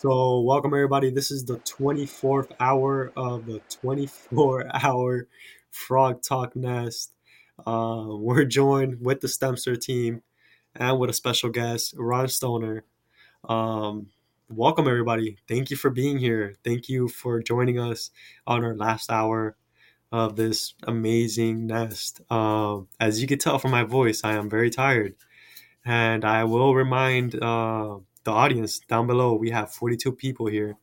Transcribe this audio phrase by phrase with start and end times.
[0.00, 1.10] So, welcome everybody.
[1.10, 5.28] This is the 24th hour of the 24 hour
[5.70, 7.12] Frog Talk Nest.
[7.66, 10.22] Uh, we're joined with the Stemster team
[10.74, 12.84] and with a special guest, Ron Stoner.
[13.46, 14.06] Um,
[14.48, 15.36] welcome everybody.
[15.46, 16.54] Thank you for being here.
[16.64, 18.10] Thank you for joining us
[18.46, 19.54] on our last hour
[20.10, 22.22] of this amazing nest.
[22.32, 25.14] Um, as you can tell from my voice, I am very tired.
[25.84, 30.76] And I will remind uh, the audience down below, we have 42 people here,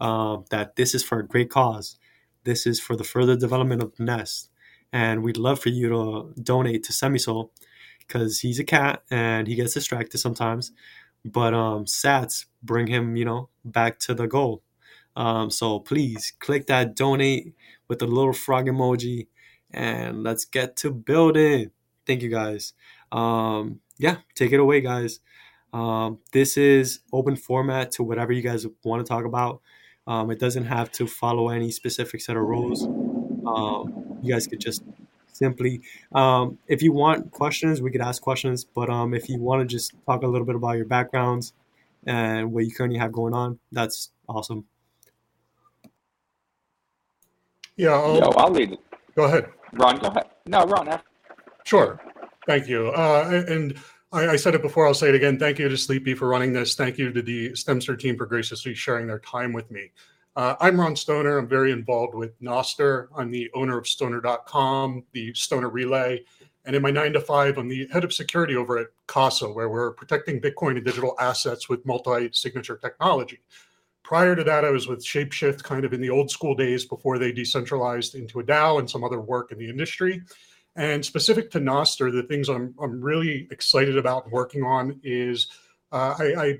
[0.00, 1.98] uh, that this is for a great cause.
[2.44, 4.48] This is for the further development of nest.
[4.92, 7.50] And we'd love for you to donate to Semisol
[8.00, 10.72] because he's a cat and he gets distracted sometimes.
[11.24, 14.62] But um, sats bring him, you know, back to the goal.
[15.16, 17.54] Um, so please click that donate
[17.88, 19.26] with the little frog emoji
[19.70, 21.70] and let's get to building.
[22.06, 22.72] Thank you guys.
[23.12, 25.20] Um, yeah, take it away, guys.
[25.72, 29.60] Um, this is open format to whatever you guys want to talk about.
[30.06, 32.84] Um, it doesn't have to follow any specific set of rules.
[33.46, 34.82] Um, you guys could just
[35.32, 35.80] simply,
[36.12, 38.64] um, if you want questions, we could ask questions.
[38.64, 41.52] But um, if you want to just talk a little bit about your backgrounds
[42.06, 44.64] and what you currently have going on, that's awesome.
[47.76, 48.80] Yeah, I'll, Yo, I'll lead it.
[49.14, 49.46] go ahead.
[49.74, 50.26] Ron, go ahead.
[50.46, 50.88] No, Ron.
[50.88, 51.06] after-
[51.64, 52.00] Sure.
[52.46, 52.88] Thank you.
[52.88, 53.76] Uh, and
[54.12, 55.38] I, I said it before, I'll say it again.
[55.38, 56.74] Thank you to Sleepy for running this.
[56.74, 59.92] Thank you to the Stemstr team for graciously sharing their time with me.
[60.36, 61.38] Uh, I'm Ron Stoner.
[61.38, 63.08] I'm very involved with Nostr.
[63.16, 66.24] I'm the owner of Stoner.com, the Stoner Relay.
[66.64, 69.68] And in my nine to five, I'm the head of security over at CASA, where
[69.68, 73.40] we're protecting Bitcoin and digital assets with multi signature technology.
[74.02, 77.18] Prior to that, I was with Shapeshift kind of in the old school days before
[77.18, 80.22] they decentralized into a DAO and some other work in the industry.
[80.76, 85.48] And specific to Nostr, the things I'm, I'm really excited about working on is
[85.92, 86.58] uh, I, I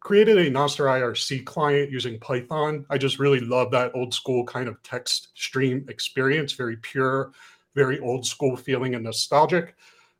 [0.00, 2.86] created a Nostr IRC client using Python.
[2.88, 7.32] I just really love that old school kind of text stream experience, very pure,
[7.74, 9.74] very old school feeling and nostalgic.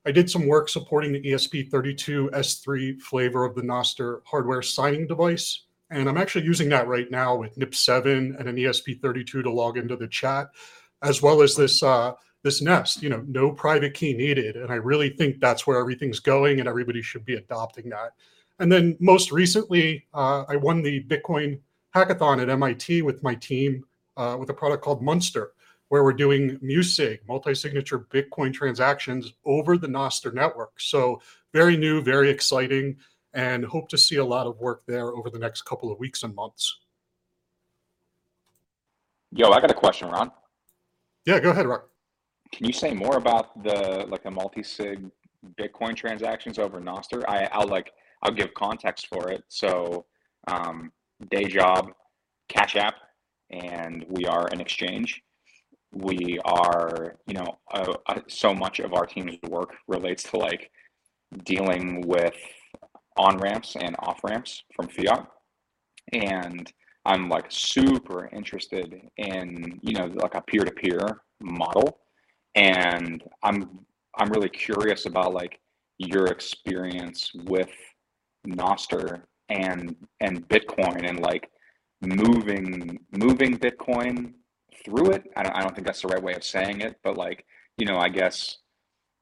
[0.05, 5.65] I did some work supporting the ESP32 S3 flavor of the Nostr hardware signing device.
[5.91, 9.97] And I'm actually using that right now with NIP7 and an ESP32 to log into
[9.97, 10.49] the chat,
[11.03, 12.13] as well as this uh,
[12.49, 13.03] this Nest.
[13.03, 16.69] You know, no private key needed, and I really think that's where everything's going, and
[16.69, 18.15] everybody should be adopting that.
[18.59, 21.61] And then most recently, uh, I won the Bitcoin
[21.95, 23.85] hackathon at MIT with my team
[24.17, 25.49] uh, with a product called Munstr,
[25.89, 30.81] where we're doing MuSig, multi-signature Bitcoin transactions over the Nostr network.
[30.81, 31.21] So
[31.53, 32.97] very new, very exciting
[33.35, 36.23] and hope to see a lot of work there over the next couple of weeks
[36.23, 36.79] and months.
[39.33, 40.33] Yo, I got a question, Ron.
[41.27, 41.89] Yeah, go ahead, Rock.
[42.53, 45.11] Can you say more about the like the multi-sig
[45.59, 47.25] Bitcoin transactions over Nostr?
[47.29, 47.93] I, I'll like
[48.23, 49.45] I'll give context for it.
[49.49, 50.07] So,
[50.49, 50.93] um,
[51.31, 51.93] day job,
[52.49, 52.95] Cash App,
[53.51, 55.23] and we are an exchange.
[55.93, 60.71] We are, you know, uh, uh, so much of our team's work relates to like
[61.45, 62.35] dealing with
[63.17, 65.27] on ramps and off ramps from fiat,
[66.13, 66.73] and
[67.05, 71.99] I'm like super interested in you know like a peer to peer model,
[72.55, 73.81] and I'm
[74.17, 75.61] I'm really curious about like
[75.99, 77.71] your experience with
[78.47, 81.51] Nostr and and Bitcoin and like
[82.01, 84.35] moving moving Bitcoin
[84.85, 85.25] through it.
[85.37, 87.45] I don't I don't think that's the right way of saying it, but like
[87.77, 88.59] you know I guess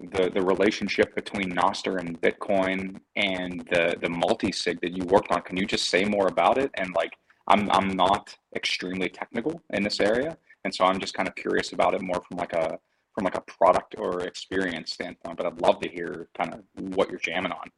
[0.00, 5.32] the the relationship between Nostr and Bitcoin and the the multi sig that you worked
[5.32, 5.42] on.
[5.42, 6.70] Can you just say more about it?
[6.75, 7.12] And like
[7.48, 11.72] I'm I'm not extremely technical in this area, and so I'm just kind of curious
[11.72, 12.78] about it more from like a
[13.16, 15.38] from like a product or experience standpoint.
[15.38, 16.60] But I'd love to hear kind of
[16.94, 17.71] what you're jamming on.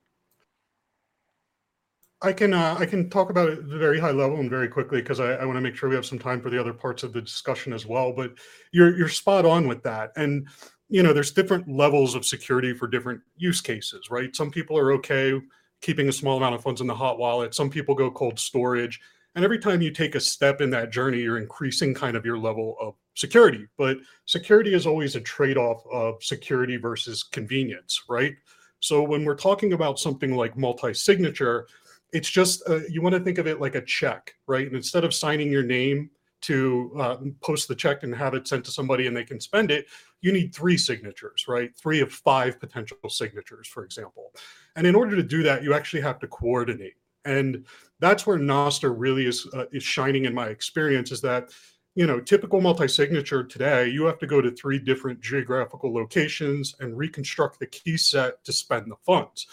[2.21, 5.21] I can uh, I can talk about it very high level and very quickly because
[5.21, 7.13] I, I want to make sure we have some time for the other parts of
[7.13, 8.13] the discussion as well.
[8.13, 8.33] But
[8.73, 10.49] you're you're spot on with that, and
[10.89, 14.35] you know there's different levels of security for different use cases, right?
[14.35, 15.41] Some people are okay
[15.81, 17.55] keeping a small amount of funds in the hot wallet.
[17.55, 18.99] Some people go cold storage,
[19.37, 22.37] and every time you take a step in that journey, you're increasing kind of your
[22.37, 23.67] level of security.
[23.77, 28.35] But security is always a trade off of security versus convenience, right?
[28.81, 31.67] So when we're talking about something like multi signature
[32.13, 34.67] it's just uh, you want to think of it like a check, right?
[34.67, 36.11] And instead of signing your name
[36.41, 39.71] to uh, post the check and have it sent to somebody and they can spend
[39.71, 39.87] it,
[40.21, 41.77] you need three signatures, right?
[41.77, 44.33] Three of five potential signatures, for example.
[44.77, 46.95] And in order to do that, you actually have to coordinate.
[47.25, 47.67] And
[48.01, 51.13] that's where Nostr really is uh, is shining in my experience.
[51.13, 51.51] Is that
[51.99, 56.97] you know typical multi-signature today, you have to go to three different geographical locations and
[56.97, 59.49] reconstruct the key set to spend the funds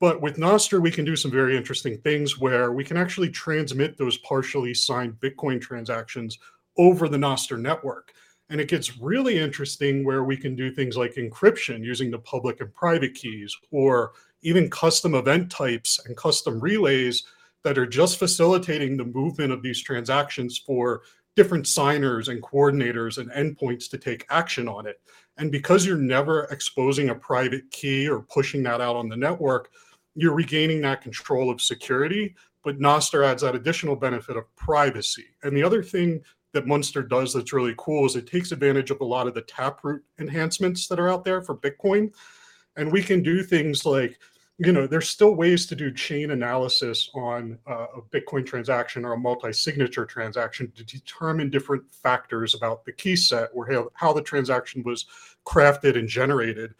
[0.00, 3.96] But with Nostr, we can do some very interesting things where we can actually transmit
[3.96, 6.38] those partially signed Bitcoin transactions
[6.76, 8.12] over the Nostr network.
[8.48, 12.60] And it gets really interesting where we can do things like encryption using the public
[12.62, 17.24] and private keys, or even custom event types and custom relays
[17.62, 21.02] that are just facilitating the movement of these transactions for
[21.36, 25.00] different signers and coordinators and endpoints to take action on it.
[25.38, 29.70] And because you're never exposing a private key or pushing that out on the network,
[30.14, 32.34] you're regaining that control of security.
[32.62, 35.26] But Nostr adds that additional benefit of privacy.
[35.42, 39.00] And the other thing that Munstr does that's really cool is it takes advantage of
[39.00, 42.12] a lot of the taproot enhancements that are out there for Bitcoin.
[42.76, 44.18] And we can do things like
[44.58, 49.14] you know, there's still ways to do chain analysis on uh, a Bitcoin transaction or
[49.14, 54.22] a multi-signature transaction to determine different factors about the key set or how, how the
[54.22, 55.06] transaction was
[55.46, 56.74] crafted and generated.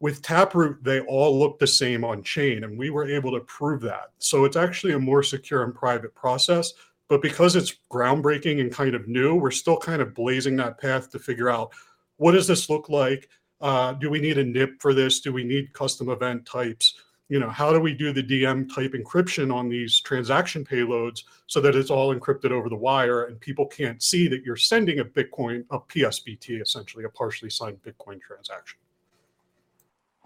[0.00, 3.80] With Taproot, they all look the same on chain, and we were able to prove
[3.82, 4.10] that.
[4.18, 6.74] So it's actually a more secure and private process.
[7.08, 11.10] But because it's groundbreaking and kind of new, we're still kind of blazing that path
[11.12, 11.72] to figure out
[12.16, 13.28] what does this look like?
[13.60, 15.20] Uh, do we need a NIP for this?
[15.20, 16.94] Do we need custom event types?
[17.28, 21.60] You know, how do we do the DM type encryption on these transaction payloads so
[21.60, 25.04] that it's all encrypted over the wire and people can't see that you're sending a
[25.04, 28.78] Bitcoin, a PSBT, essentially a partially signed Bitcoin transaction.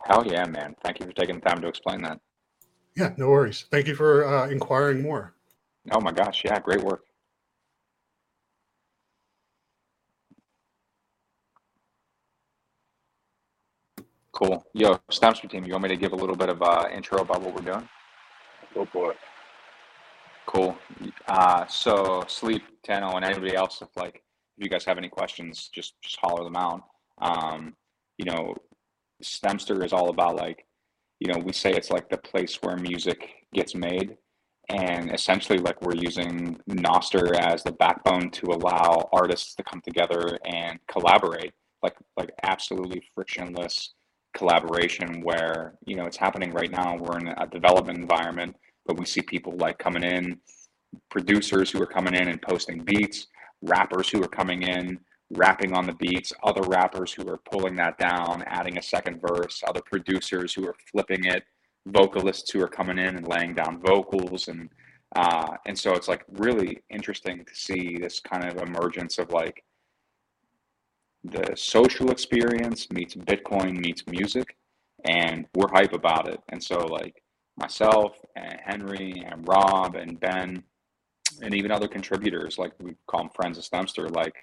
[0.04, 0.74] Hell yeah, man.
[0.82, 2.20] Thank you for taking the time to explain that.
[2.96, 3.66] Yeah, no worries.
[3.70, 5.34] Thank you for uh, inquiring more.
[5.92, 6.44] Oh my gosh.
[6.44, 7.04] Yeah, great work.
[14.38, 14.64] Cool.
[14.72, 17.42] Yo, Stemstr team, you want me to give a little bit of uh, intro about
[17.42, 17.88] what we're doing?
[18.72, 19.16] Go for it.
[20.46, 20.78] Cool.
[21.26, 24.22] Uh, so sleep, Tano, and anybody else, if like
[24.56, 26.82] if you guys have any questions, just just holler them out.
[27.20, 27.74] Um,
[28.16, 28.54] you know,
[29.24, 30.64] Stemstr is all about like,
[31.18, 34.18] you know, we say it's like the place where music gets made,
[34.68, 40.38] and essentially like we're using Nostr as the backbone to allow artists to come together
[40.46, 43.94] and collaborate, like like absolutely frictionless
[44.34, 46.96] collaboration where you know it's happening right now.
[46.96, 50.38] We're in a development environment but we see people like coming in
[51.10, 53.26] producers who are coming in and posting beats
[53.60, 54.98] rappers who are coming in
[55.32, 59.62] rapping on the beats other rappers who are pulling that down adding a second verse
[59.66, 61.42] other producers who are flipping it
[61.92, 64.48] vocalists who are coming in and laying down vocals.
[64.48, 64.68] And
[65.16, 69.64] uh, and so it's like really interesting to see this kind of emergence of like
[71.30, 74.56] the social experience meets Bitcoin meets music,
[75.04, 76.40] and we're hype about it.
[76.48, 77.22] And so, like
[77.56, 80.62] myself and Henry and Rob and Ben,
[81.42, 84.34] and even other contributors, like we call them friends of Stemstr, like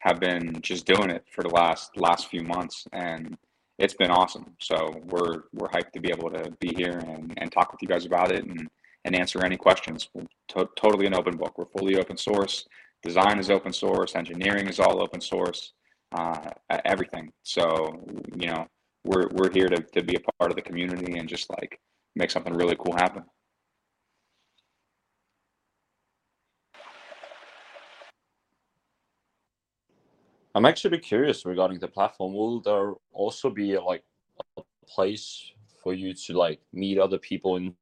[0.00, 3.36] have been just doing it for the last last few months, and
[3.78, 4.54] it's been awesome.
[4.60, 7.88] So we're we're hyped to be able to be here and, and talk with you
[7.88, 8.68] guys about it and
[9.04, 10.08] and answer any questions.
[10.14, 11.56] We're to- totally an open book.
[11.58, 12.66] We're fully open source.
[13.02, 14.16] Design is open source.
[14.16, 15.72] Engineering is all open source
[16.12, 16.50] uh,
[16.84, 17.32] everything.
[17.42, 18.00] So
[18.36, 18.66] you know,
[19.04, 21.80] we're we're here to to be a part of the community and just like
[22.14, 23.24] make something really cool happen.
[30.56, 32.32] I'm actually curious regarding the platform.
[32.32, 34.02] Will there also be like
[34.56, 35.52] a place
[35.82, 37.74] for you to like meet other people in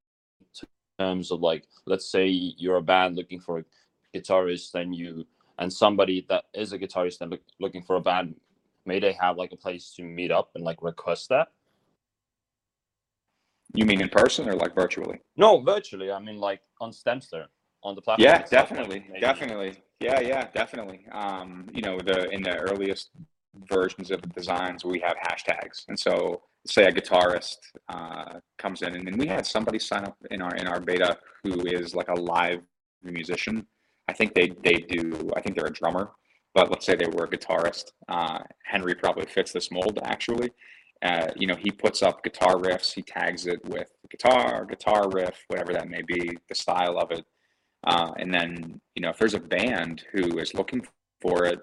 [0.99, 3.65] terms of like, let's say you're a band looking for a
[4.13, 5.25] guitarist, and you
[5.59, 8.35] and somebody that is a guitarist and look, looking for a band
[8.87, 11.49] may they have like a place to meet up and like request that?
[13.75, 15.21] You mean in person or like virtually?
[15.37, 16.11] No virtually.
[16.11, 17.47] I mean like on stemstr
[17.83, 19.83] on the platform yeah definitely definitely.
[20.01, 21.07] Yeah yeah definitely.
[21.13, 23.11] Um you know the in the earliest
[23.69, 25.85] versions of the designs we have hashtags.
[25.89, 27.59] And so say a guitarist
[27.89, 31.19] uh, comes in and then we had somebody sign up in our in our beta
[31.43, 32.61] who is like a live
[33.03, 33.67] musician
[34.09, 35.31] I think they they do.
[35.37, 36.11] I think they're a drummer,
[36.55, 37.93] but let's say they were a guitarist.
[38.09, 39.99] Uh, Henry probably fits this mold.
[40.05, 40.51] Actually,
[41.03, 42.93] uh, you know, he puts up guitar riffs.
[42.93, 47.25] He tags it with guitar, guitar riff, whatever that may be, the style of it.
[47.87, 50.87] Uh, and then, you know, if there's a band who is looking
[51.21, 51.61] for it,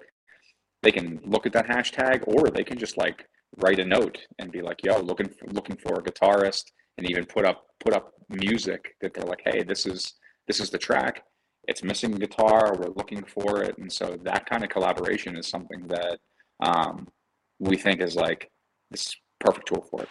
[0.84, 4.52] they can look at that hashtag, or they can just like write a note and
[4.52, 8.14] be like, "Yo, looking for, looking for a guitarist," and even put up put up
[8.30, 10.16] music that they're like, "Hey, this is
[10.48, 11.24] this is the track."
[11.68, 15.88] It's missing guitar we're looking for it and so that kind of collaboration is something
[15.88, 16.20] that
[16.60, 17.08] um,
[17.60, 18.50] we think is like
[18.90, 20.10] this perfect tool for it.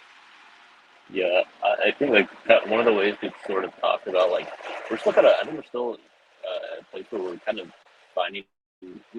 [1.13, 1.41] Yeah
[1.83, 4.47] i think like that one of the ways we've sort of talked about like
[4.89, 5.97] we're still kind of i think we're still
[6.45, 7.67] uh, at a place where we're kind of
[8.15, 8.43] finding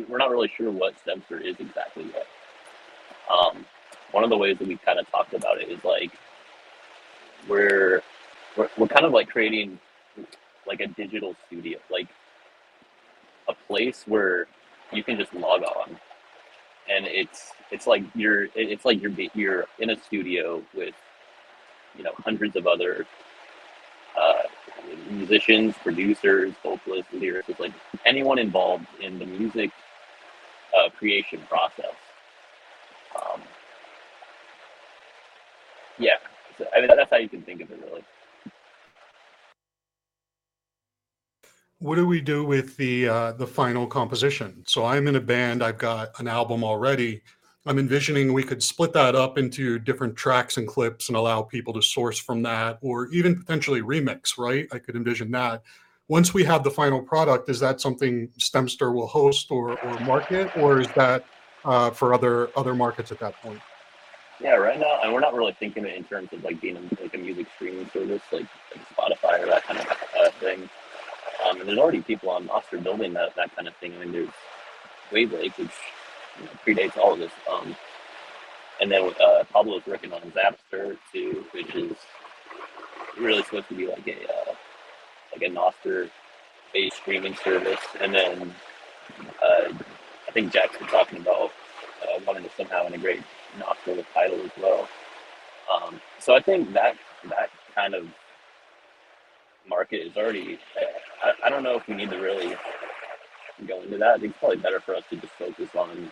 [0.09, 2.27] we're not really sure what stemstr is exactly yet.
[3.31, 3.65] Um,
[4.11, 6.11] one of the ways that we kind of talked about it is like
[7.49, 8.03] we're
[8.57, 9.79] we're, we're kind of like creating
[10.67, 12.09] like a digital studio, like
[13.49, 14.47] a place where
[14.93, 15.99] you can just log on,
[16.89, 20.95] and it's it's like you're it's like you're you're in a studio with
[21.97, 23.07] you know hundreds of other
[24.19, 24.43] uh,
[25.11, 27.73] musicians, producers, vocalists, lyricists, like
[28.05, 29.71] anyone involved in the music
[30.77, 31.95] uh, creation process.
[33.17, 33.41] Um,
[35.99, 36.17] yeah,
[36.59, 38.05] so, I mean that's how you can think of it, really.
[41.83, 44.63] What do we do with the uh, the final composition?
[44.69, 45.65] So I'm in a band.
[45.65, 47.23] I've got an album already.
[47.67, 51.73] I'm envisioning we could split that up into different tracks and clips and allow people
[51.73, 54.39] to source from that, or even potentially remix.
[54.39, 54.69] Right?
[54.71, 55.65] I could envision that.
[56.07, 60.57] Once we have the final product, is that something Stemstr will host or, or market,
[60.57, 61.25] or is that
[61.65, 63.61] uh, for other other markets at that point?
[64.39, 67.13] Yeah, right now, and we're not really thinking it in terms of like being like
[67.13, 70.71] a music streaming service, like, like Spotify or that kind of uh, thing.
[71.45, 73.95] Um, and there's already people on Nostr building that that kind of thing.
[73.95, 74.29] I mean, there's
[75.11, 75.71] Wavlake, which
[76.39, 77.33] you know, predates all of this.
[77.51, 77.77] Um,
[78.81, 81.97] and then uh, Pablo's working on Zapstr too, which is
[83.19, 84.55] really supposed to be like a uh,
[85.33, 86.11] like a Nostr
[86.73, 87.81] based streaming service.
[88.01, 88.55] And then
[89.43, 89.73] uh,
[90.29, 91.51] I think Jack's been talking about
[92.03, 93.23] uh, wanting to somehow integrate
[93.59, 94.89] Nostr with Tidal as well.
[95.73, 96.97] Um, so I think that
[97.29, 98.07] that kind of
[99.69, 100.59] market is already.
[101.23, 102.57] I, I don't know if we need to really
[103.67, 104.09] go into that.
[104.09, 106.11] I think it's probably better for us to just focus on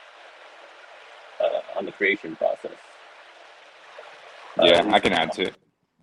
[1.40, 2.76] uh, on the creation process.
[4.62, 5.56] Yeah, uh, I can add to it.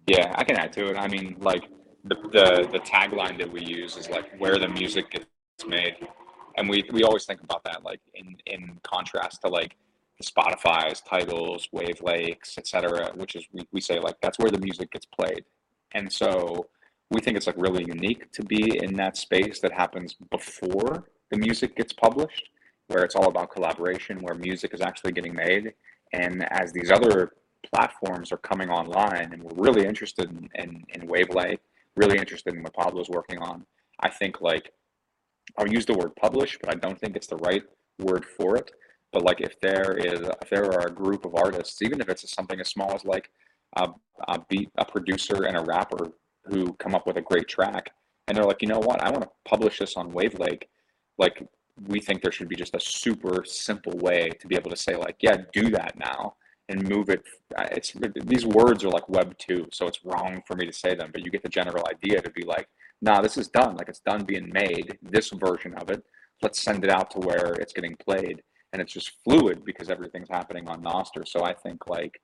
[0.07, 0.97] Yeah, I can add to it.
[0.97, 1.63] I mean, like
[2.03, 5.25] the, the the tagline that we use is like where the music gets
[5.67, 5.95] made,
[6.57, 9.75] and we we always think about that like in in contrast to like
[10.19, 14.59] the Spotify's, Tidals, Wave Lakes, etc., which is we, we say like that's where the
[14.59, 15.43] music gets played,
[15.93, 16.65] and so
[17.09, 21.37] we think it's like really unique to be in that space that happens before the
[21.37, 22.49] music gets published,
[22.87, 25.73] where it's all about collaboration, where music is actually getting made.
[26.13, 27.33] And as these other
[27.73, 31.59] platforms are coming online, and we're really interested in, in, in Wavlake,
[31.95, 33.65] really interested in what Pablo's working on,
[33.99, 34.71] I think like
[35.57, 37.63] I'll use the word publish, but I don't think it's the right
[37.99, 38.71] word for it.
[39.11, 42.29] But like if there is if there are a group of artists, even if it's
[42.33, 43.29] something as small as like
[43.77, 43.89] a,
[44.27, 46.11] a beat a producer and a rapper
[46.49, 47.91] who come up with a great track
[48.27, 50.63] and they're like, you know what, I want to publish this on Wavlake.
[51.17, 51.47] Like,
[51.87, 54.95] we think there should be just a super simple way to be able to say,
[54.95, 56.35] like, yeah, do that now
[56.69, 57.23] and move it.
[57.71, 57.93] It's
[58.25, 61.23] these words are like Web two, so it's wrong for me to say them, but
[61.23, 62.67] you get the general idea to be like,
[63.01, 63.75] nah, this is done.
[63.77, 64.97] Like, it's done being made.
[65.01, 66.03] This version of it.
[66.41, 68.41] Let's send it out to where it's getting played,
[68.73, 71.27] and it's just fluid because everything's happening on Nostr.
[71.27, 72.19] So I think like.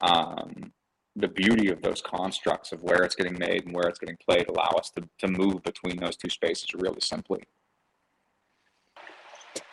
[0.00, 0.72] Um,
[1.16, 4.48] the beauty of those constructs of where it's getting made and where it's getting played
[4.48, 7.42] allow us to, to move between those two spaces really simply.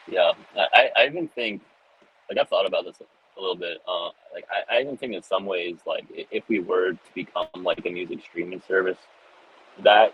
[0.08, 0.32] Yeah,
[0.74, 1.62] I, I even think,
[2.30, 3.78] like I've thought about this a little bit.
[3.88, 7.48] Uh, like I, I even think in some ways, like if we were to become
[7.56, 8.98] like a music streaming service,
[9.84, 10.14] that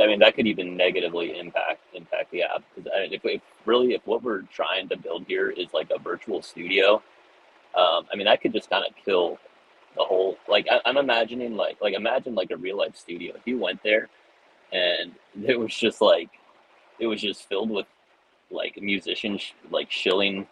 [0.00, 2.62] I mean that could even negatively impact impact the app.
[2.76, 7.02] If, if really if what we're trying to build here is like a virtual studio,
[7.76, 9.38] um, I mean that could just kind of kill
[9.96, 13.34] the whole like I, am I'm imagining like like imagine like a real life studio.
[13.36, 14.08] If you went there
[14.72, 15.12] and
[15.44, 16.30] it was just like
[16.98, 17.86] it was just filled with
[18.50, 20.46] like musicians like shilling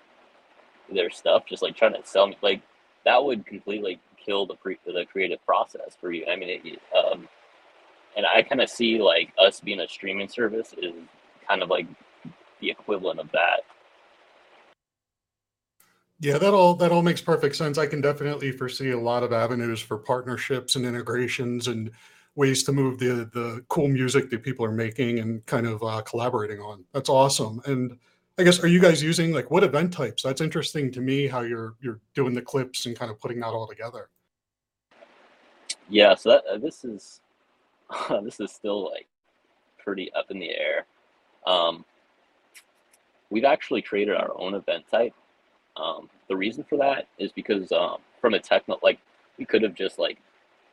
[0.92, 2.62] their stuff, just like trying to sell me like
[3.04, 6.26] that would completely kill the pre- the creative process for you.
[6.30, 7.28] I mean, it, um,
[8.16, 10.92] and I kind of see like us being a streaming service is
[11.46, 11.86] kind of like
[12.60, 13.60] the equivalent of that.
[16.22, 17.78] Yeah, that all that all makes perfect sense.
[17.78, 21.90] I can definitely foresee a lot of avenues for partnerships and integrations and
[22.34, 26.02] ways to move the the cool music that people are making and kind of uh,
[26.02, 26.84] collaborating on.
[26.92, 27.62] That's awesome.
[27.64, 27.98] And
[28.38, 30.22] I guess are you guys using like what event types?
[30.22, 33.46] That's interesting to me how you're you're doing the clips and kind of putting that
[33.46, 34.10] all together.
[35.88, 37.22] Yeah, so that, uh, this is
[37.88, 39.08] uh, this is still like
[39.78, 40.84] pretty up in the air.
[41.46, 41.86] Um,
[43.30, 45.14] we've actually created our own event type
[45.80, 48.98] um, the reason for that is because um, from a techno, like
[49.38, 50.18] we could have just like,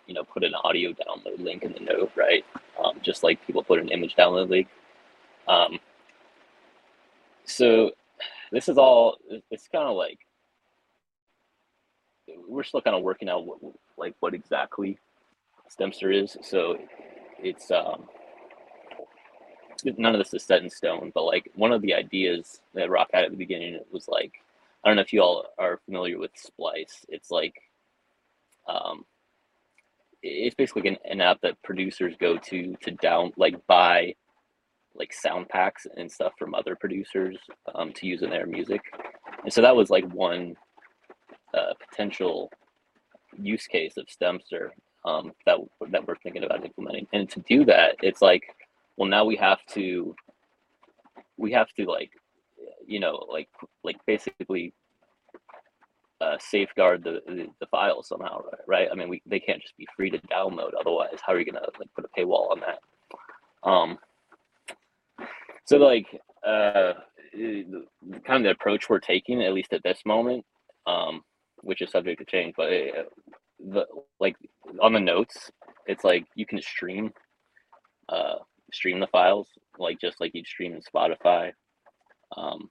[0.05, 2.43] you know, put an audio download link in the note, right?
[2.83, 4.67] Um, just like people put an image download link.
[5.47, 5.79] Um,
[7.45, 7.91] so
[8.51, 9.17] this is all,
[9.49, 10.19] it's kind of like,
[12.47, 13.59] we're still kind of working out what,
[13.97, 14.97] like what exactly
[15.69, 16.37] Stemstr is.
[16.41, 16.77] So
[17.39, 18.07] it's, um,
[19.97, 23.09] none of this is set in stone, but like one of the ideas that Rock
[23.13, 24.33] had at the beginning, it was like,
[24.83, 27.05] I don't know if you all are familiar with Splice.
[27.09, 27.55] It's like,
[28.67, 29.05] um,
[30.21, 34.15] it's basically an, an app that producers go to to down like buy
[34.95, 37.37] like sound packs and stuff from other producers
[37.75, 38.81] um, to use in their music.
[39.43, 40.55] And so that was like one
[41.53, 42.51] uh, potential
[43.39, 44.69] use case of Stemstr
[45.05, 45.59] um, that
[45.91, 47.07] that we're thinking about implementing.
[47.13, 48.43] And to do that, it's like,
[48.97, 50.15] well, now we have to
[51.37, 52.11] we have to like,
[52.85, 53.49] you know, like
[53.83, 54.73] like basically
[56.21, 58.87] uh, safeguard the, the, the file somehow, right?
[58.91, 60.71] I mean, we they can't just be free to download.
[60.79, 62.79] Otherwise, how are you gonna like put a paywall on that?
[63.69, 63.99] Um,
[65.65, 66.07] so like
[66.45, 66.93] uh,
[67.33, 67.75] kind
[68.29, 70.45] of the approach we're taking, at least at this moment,
[70.85, 71.21] um,
[71.61, 73.03] which is subject to change, but uh,
[73.59, 73.85] the
[74.19, 74.35] like
[74.81, 75.51] on the notes,
[75.87, 77.11] it's like you can stream
[78.09, 78.35] uh,
[78.73, 79.49] stream the files
[79.79, 81.51] like just like you'd stream in Spotify.
[82.35, 82.69] Um,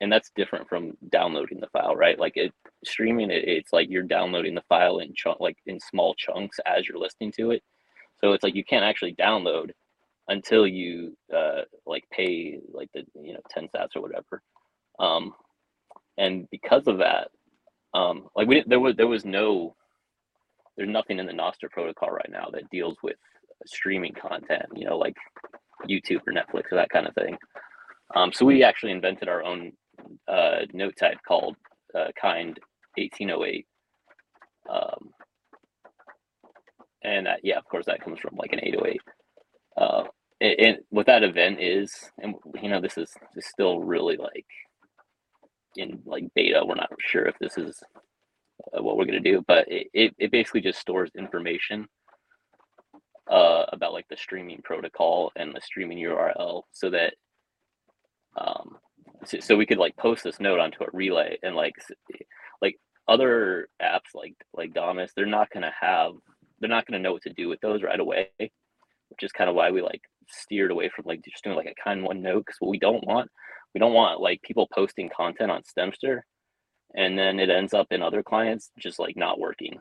[0.00, 2.18] and that's different from downloading the file, right?
[2.18, 2.52] Like it
[2.84, 6.86] streaming it, it's like you're downloading the file in chunk like in small chunks as
[6.86, 7.62] you're listening to it.
[8.20, 9.70] So it's like you can't actually download
[10.28, 14.42] until you uh, like pay like the you know 10 sats or whatever.
[14.98, 15.34] Um,
[16.18, 17.28] and because of that,
[17.94, 19.74] um, like we didn't, there was there was no
[20.76, 23.16] there's nothing in the Nostr protocol right now that deals with
[23.66, 25.16] streaming content, you know, like
[25.88, 27.36] YouTube or Netflix or that kind of thing.
[28.14, 29.72] Um, so we actually invented our own
[30.28, 31.56] uh, note type called
[31.94, 32.58] uh, kind
[32.96, 33.66] 1808.
[34.70, 35.10] Um,
[37.02, 39.00] and that, yeah, of course, that comes from like an 808.
[39.76, 40.04] Uh,
[40.40, 44.46] and, what that event is, and you know, this is, is still really like
[45.76, 46.62] in like beta.
[46.64, 47.82] We're not sure if this is
[48.76, 51.86] uh, what we're gonna do, but it, it, it basically just stores information
[53.30, 57.14] uh, about like the streaming protocol and the streaming URL, so that
[58.36, 58.76] um,
[59.24, 61.74] so, so we could like post this note onto a relay and like
[62.60, 66.12] like other apps like like Damus, they're not gonna have
[66.60, 69.56] they're not gonna know what to do with those right away, which is kind of
[69.56, 72.56] why we like steered away from like just doing like a kind one note because
[72.60, 73.30] what we don't want
[73.74, 76.20] we don't want like people posting content on Stemstr
[76.94, 79.78] and then it ends up in other clients just like not working.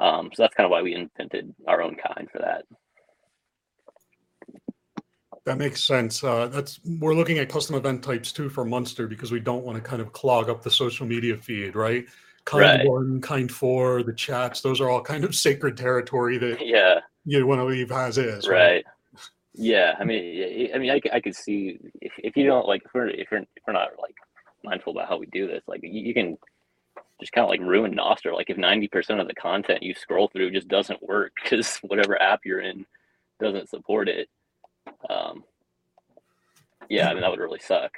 [0.00, 2.64] Um, so that's kind of why we invented our own kind for that.
[5.44, 6.22] That makes sense.
[6.22, 9.76] Uh, that's we're looking at custom event types too for Munstr because we don't want
[9.76, 12.04] to kind of clog up the social media feed, right?
[12.44, 12.88] Kind right.
[12.88, 17.46] one, kind four, the chats, those are all kind of sacred territory that yeah you
[17.46, 18.58] want to leave as is, right?
[18.58, 18.84] right?
[19.54, 22.94] Yeah, I mean, I mean, I, I could see if, if you don't like if
[22.94, 24.14] we're if we're if we're not like
[24.64, 26.38] mindful about how we do this, like you, you can
[27.20, 28.32] just kind of like ruin Nostr.
[28.32, 32.20] Like if ninety percent of the content you scroll through just doesn't work because whatever
[32.20, 32.86] app you're in
[33.40, 34.28] doesn't support it,
[35.08, 35.44] um,
[36.88, 37.92] yeah, I mean that would really suck.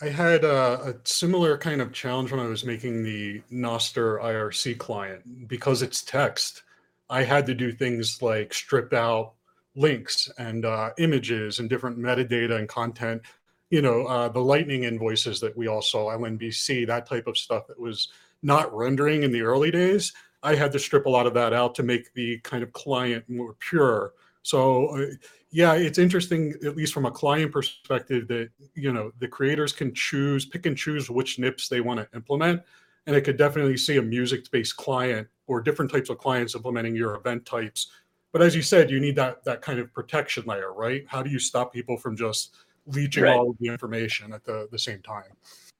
[0.00, 4.76] I had a, a, similar kind of challenge when I was making the Nostr IRC
[4.76, 6.64] client because it's text.
[7.08, 9.32] I had to do things like strip out
[9.74, 13.22] links and uh, images and different metadata and content
[13.70, 17.66] you know, uh, the Lightning invoices that we all saw, LNBC, that type of stuff
[17.66, 18.08] that was
[18.42, 20.12] not rendering in the early days.
[20.42, 23.28] I had to strip a lot of that out to make the kind of client
[23.28, 24.12] more pure.
[24.42, 25.06] So, uh,
[25.50, 29.92] yeah, it's interesting, at least from a client perspective, that you know the creators can
[29.94, 32.62] choose, pick and choose which NIPs they want to implement,
[33.06, 37.16] and I could definitely see a music-based client or different types of clients implementing your
[37.16, 37.88] event types.
[38.32, 41.04] But as you said, you need that that kind of protection layer, right?
[41.08, 42.54] How do you stop people from just
[42.86, 43.36] leeching right.
[43.36, 45.32] all of the information at the, the same time.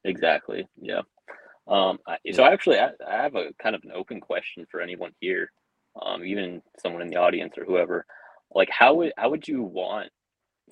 [0.05, 0.67] Exactly.
[0.81, 1.03] Yeah.
[1.69, 5.11] Um, I, so actually, I, I, have a kind of an open question for anyone
[5.21, 5.51] here,
[6.01, 8.07] um, even someone in the audience or whoever.
[8.55, 10.11] Like, how would how would you want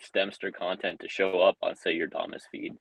[0.01, 2.75] Stemstr content to show up on, say, your Damus feed?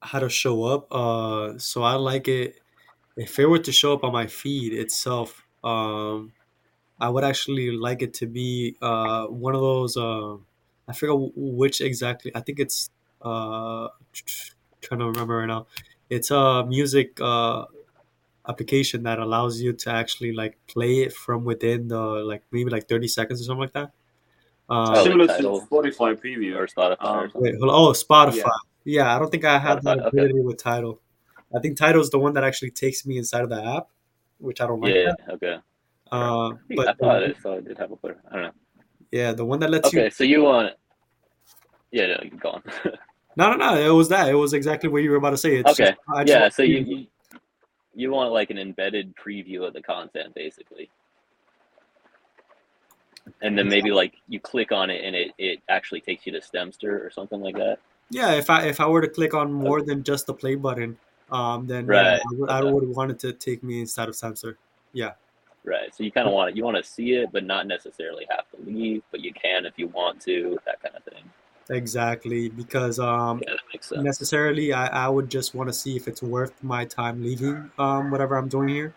[0.00, 0.88] How to show up?
[0.90, 2.56] Uh, so I like it.
[3.16, 6.32] If it were to show up on my feed itself, um,
[7.02, 9.96] I would actually like it to be uh, one of those.
[9.96, 10.36] Uh,
[10.86, 12.30] I forget which exactly.
[12.32, 13.88] I think it's uh,
[14.80, 15.66] trying to remember right now.
[16.08, 17.64] It's a music uh,
[18.48, 22.88] application that allows you to actually like play it from within the like maybe like
[22.88, 23.90] thirty seconds or something like that.
[24.70, 27.04] Uh, Similar to Spotify preview or Spotify.
[27.04, 28.36] Um, or wait, oh, Spotify.
[28.36, 29.02] Yeah.
[29.02, 29.16] yeah.
[29.16, 30.42] I don't think I have Spotify, that ability okay.
[30.42, 31.00] with Tidal.
[31.52, 33.88] I think Tidal is the one that actually takes me inside of the app,
[34.38, 34.94] which I don't like.
[34.94, 35.14] Yeah.
[35.26, 35.34] That.
[35.34, 35.56] Okay.
[36.12, 38.20] Uh, I but I thought it, so I did have a player.
[38.30, 38.52] I don't know.
[39.10, 40.02] Yeah, the one that lets okay, you.
[40.02, 40.74] Okay, so you want?
[41.90, 42.62] Yeah, no, you go on.
[43.36, 43.76] no, no, no.
[43.76, 44.28] It was that.
[44.28, 45.56] It was exactly what you were about to say.
[45.56, 45.94] It's okay.
[46.18, 47.06] Just, yeah, so you, you
[47.94, 50.90] you want like an embedded preview of the content, basically.
[53.42, 56.40] and then maybe like you click on it and it, it actually takes you to
[56.40, 57.78] Stemstr or something like that.
[58.10, 60.98] Yeah, if I if I were to click on more than just the play button,
[61.30, 62.20] um, then yeah, Right.
[62.20, 62.70] I would, I Okay.
[62.70, 64.56] would want it to take me inside of stemstr
[64.92, 65.12] Yeah,
[65.64, 65.94] Right.
[65.94, 66.56] So you kind of want it.
[66.56, 69.02] You want to see it, but not necessarily have to leave.
[69.10, 70.58] But you can if you want to.
[70.66, 71.22] That kind of thing.
[71.70, 72.48] exactly.
[72.48, 74.02] Because um, Yeah, that makes sense.
[74.02, 78.10] necessarily, I, I would just want to see if it's worth my time leaving um,
[78.10, 78.94] whatever I'm doing here.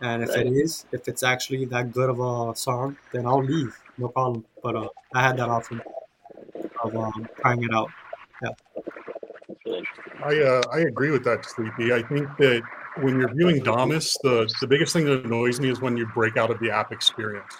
[0.00, 0.46] And if it Right.
[0.46, 3.76] is, if it's actually that good of a song, then I'll leave.
[3.98, 4.44] No problem.
[4.62, 5.82] But uh, I had that option
[6.82, 7.90] of um, trying it out.
[8.42, 8.50] Yeah.
[10.24, 11.92] I uh, I agree with that, Sleepy.
[11.92, 12.62] I think that
[13.02, 16.36] when you're viewing Damus, the the biggest thing that annoys me is when you break
[16.36, 17.54] out of the app experience.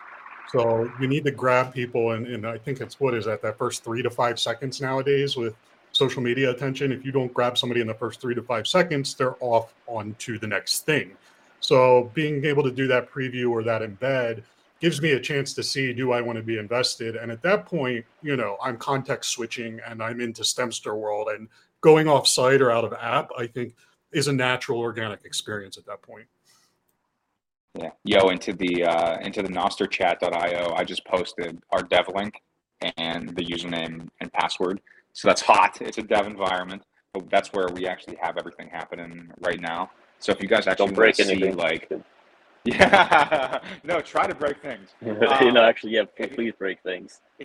[0.51, 3.59] So you need to grab people, and, and I think it's what is that that
[3.59, 5.55] first three to five seconds nowadays with
[5.93, 6.91] social media attention.
[6.93, 10.15] If you don't grab somebody in the first three to five seconds, they're off on
[10.21, 11.17] to the next thing.
[11.61, 14.43] So being able to do that preview or that embed
[14.81, 17.67] gives me a chance to see do I want to be invested, and at that
[17.67, 21.49] point, you know, I'm context switching and I'm into Stemstr world and
[21.81, 23.75] going off site or out of app, I think
[24.13, 26.27] is a natural organic experience at that point.
[27.75, 27.91] Yeah.
[28.05, 32.43] Yo, into the uh, into the nostrchat.io, I just posted our dev link
[32.97, 34.81] and the username and password.
[35.13, 35.79] So that's hot.
[35.81, 39.91] It's a dev environment, but that's where we actually have everything happening right now.
[40.19, 41.57] So if you guys actually Don't break see, anything.
[41.57, 41.91] like,
[42.65, 44.95] yeah, no, try to break things.
[45.05, 46.03] you Um, know, actually, yeah.
[46.17, 47.21] p- Please break things.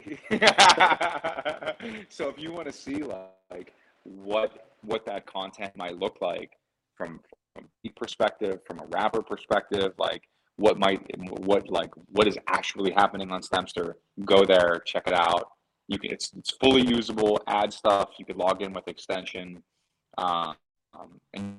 [2.10, 3.04] so if you want to see
[3.52, 3.74] like
[4.04, 6.52] what what that content might look like
[6.96, 7.20] from
[7.56, 10.24] from a perspective, from a rapper perspective, like
[10.58, 11.02] what might
[11.46, 13.94] what like what is actually happening on Stemstr,
[14.26, 15.50] go there, check it out.
[15.88, 18.12] You can it's it's fully usable, add stuff.
[18.18, 19.64] You could log in with extension,
[20.18, 20.54] uh,
[20.98, 21.58] um, and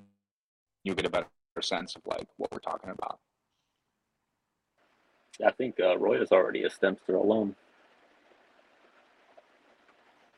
[0.85, 1.27] you get a better
[1.61, 3.19] sense of like what we're talking about.
[5.45, 7.57] I think uh, Roy is already a Stemstr alone.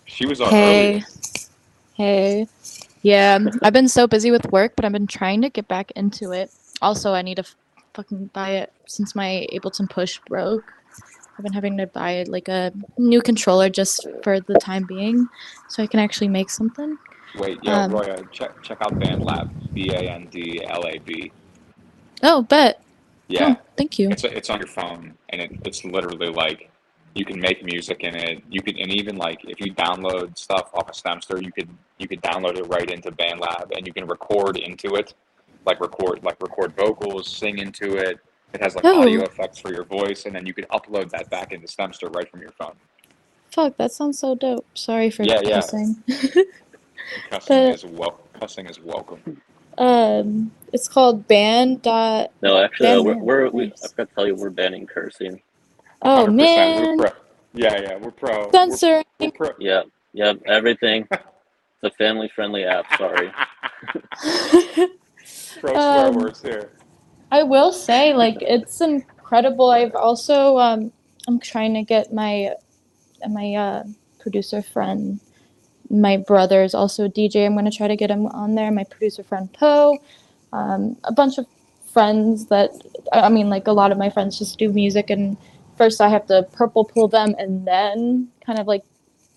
[0.06, 1.06] She was on Hey, earlier.
[1.96, 2.46] Hey.
[3.02, 6.32] Yeah, I've been so busy with work, but I've been trying to get back into
[6.32, 6.50] it.
[6.82, 7.54] Also, I need to f-
[7.94, 10.72] fucking buy it since my Ableton Push broke.
[11.38, 15.28] I've been having to buy like a new controller just for the time being,
[15.68, 16.98] so I can actually make something.
[17.38, 21.30] Wait, yo, Um, Roya, check check out BandLab, B A N D L A B.
[22.22, 22.82] Oh, bet.
[23.28, 24.10] Yeah, Oh, thank you.
[24.10, 26.70] it's it's on your phone, and it, it's literally like
[27.16, 28.42] you can make music in it.
[28.50, 32.06] You can, and even like if you download stuff off of Stemstr, you could you
[32.08, 35.14] could download it right into BandLab, and you can record into it,
[35.64, 38.18] like record like record vocals, sing into it.
[38.52, 39.02] It has like Oh.
[39.02, 42.30] audio effects for your voice, and then you could upload that back into Stemstr right
[42.30, 42.74] from your phone.
[43.50, 44.66] Fuck, that sounds so dope.
[44.74, 45.56] Sorry for Yeah, yeah.
[45.56, 46.02] cussing.
[47.30, 49.40] Cussing But- is wel- cussing is welcome.
[49.78, 52.32] um, it's called band dot.
[52.42, 53.84] No, actually, uh, we're, we're we, Nice.
[53.84, 55.40] I forgot to tell you, we're banning cursing.
[56.02, 56.98] Oh 100%, man.
[57.54, 58.44] Yeah, yeah, we're pro.
[58.44, 59.04] We're, censoring.
[59.18, 59.50] we're pro.
[59.58, 59.82] Yeah,
[60.12, 61.08] yeah, everything.
[61.10, 61.22] it's
[61.82, 62.86] a family-friendly app.
[62.98, 63.32] Sorry.
[64.22, 64.90] pro
[65.24, 66.72] swear Um, words here.
[67.32, 69.70] I will say, like, it's incredible.
[69.70, 70.92] I've also um,
[71.26, 72.54] I'm trying to get my
[73.28, 73.84] my uh,
[74.20, 75.20] producer friend,
[75.90, 77.46] my brother is also a DJ.
[77.46, 78.70] I'm gonna try to get him on there.
[78.70, 79.98] My producer friend Poe,
[80.52, 81.46] um, a bunch of
[81.92, 82.70] friends that
[83.12, 85.36] I I mean, like a lot of my friends just do music, and
[85.76, 88.84] first I have to purple pull them, and then kind of like,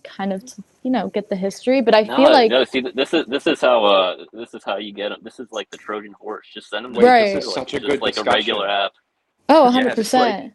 [0.04, 0.43] kind of
[0.84, 1.82] you know get the history.
[1.82, 2.63] But I No, feel like no.
[2.63, 5.19] See, this is this is how uh this is how you get them.
[5.21, 6.47] This is like the Trojan horse.
[6.54, 7.36] Just send them to Right.
[7.36, 8.28] this is such a good like discussion.
[8.28, 8.91] a regular app.
[9.49, 10.54] Oh, Yeah, 100 just like- percent.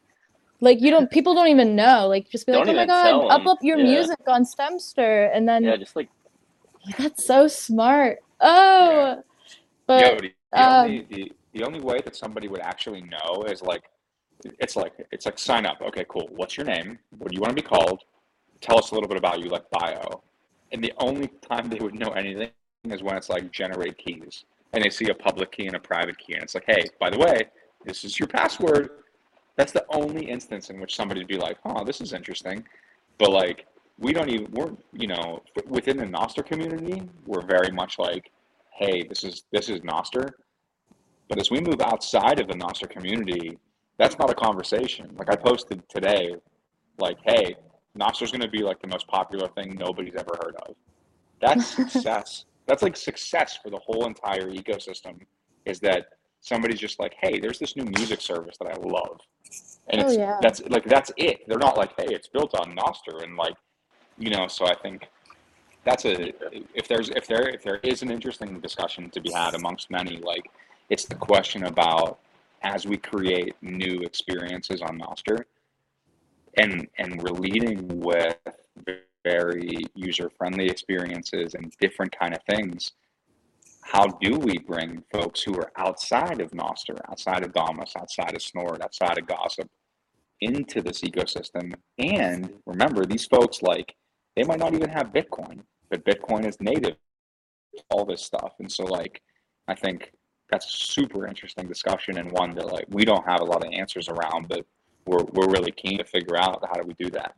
[0.61, 2.07] Like you don't, people don't even know.
[2.09, 3.41] Like just be like, oh my god, tell 'em.
[3.41, 3.85] upload your Yeah.
[3.85, 6.09] music on Stemstr, and then Yeah, just like
[6.97, 8.19] that's so smart.
[8.41, 9.15] Oh, Yeah.
[9.87, 13.43] but Yo, the, the um, only the, the only way that somebody would actually know
[13.43, 13.83] is like
[14.59, 15.81] it's like it's like sign up.
[15.81, 16.29] Okay, cool.
[16.31, 16.99] What's your name?
[17.19, 18.03] What do you want to be called?
[18.61, 20.23] Tell us a little bit about you, like bio.
[20.73, 22.51] And the only time they would know anything
[22.85, 26.19] is when it's like generate keys, and they see a public key and a private
[26.19, 27.43] key, and it's like, hey, by the way,
[27.85, 28.91] this is your password.
[29.57, 32.65] That's the only instance in which somebody'd be like, oh, this is interesting.
[33.19, 33.67] But like,
[33.99, 38.31] we don't even we're you know within the Nostr community, we're very much like,
[38.73, 40.31] hey, this is this is Nostr.
[41.29, 43.59] But as we move outside of the Nostr community,
[43.99, 45.11] that's not a conversation.
[45.17, 46.35] Like I posted today,
[46.99, 47.57] like, hey,
[47.95, 50.75] Nostr's going to be like the most popular thing nobody's ever heard of.
[51.41, 52.45] That's success.
[52.67, 55.21] that's like success for the whole entire ecosystem.
[55.65, 56.07] Is that
[56.41, 59.19] somebody's just like, hey, there's this new music service that I love,
[59.89, 60.39] and Oh, it's yeah.
[60.43, 61.41] that's like that's it.
[61.47, 63.55] They're not like, hey, it's built on Nostr, and like,
[64.19, 64.47] you know.
[64.49, 65.09] So I think
[65.85, 66.33] that's a
[66.75, 70.17] if there's if there if there is an interesting discussion to be had amongst many,
[70.19, 70.45] like
[70.91, 72.19] it's the question about
[72.65, 75.45] as we create new experiences on Nostr,
[76.59, 78.37] and and we're leading with
[79.25, 82.93] very user friendly experiences and different kind of things
[83.85, 88.41] how do we bring folks who are outside of Nostr, outside of Damus, outside of
[88.41, 89.71] Snort, outside of Gossip
[90.41, 91.75] into this ecosystem?
[91.99, 93.95] And remember, these folks like
[94.37, 96.97] they might not even have Bitcoin, but Bitcoin is native
[97.91, 98.55] all this stuff.
[98.59, 99.21] And so like
[99.69, 100.13] I think
[100.55, 103.73] that's a super interesting discussion and one that like we don't have a lot of
[103.73, 104.65] answers around, but
[105.05, 107.35] we're we're really keen to figure out how do we do that.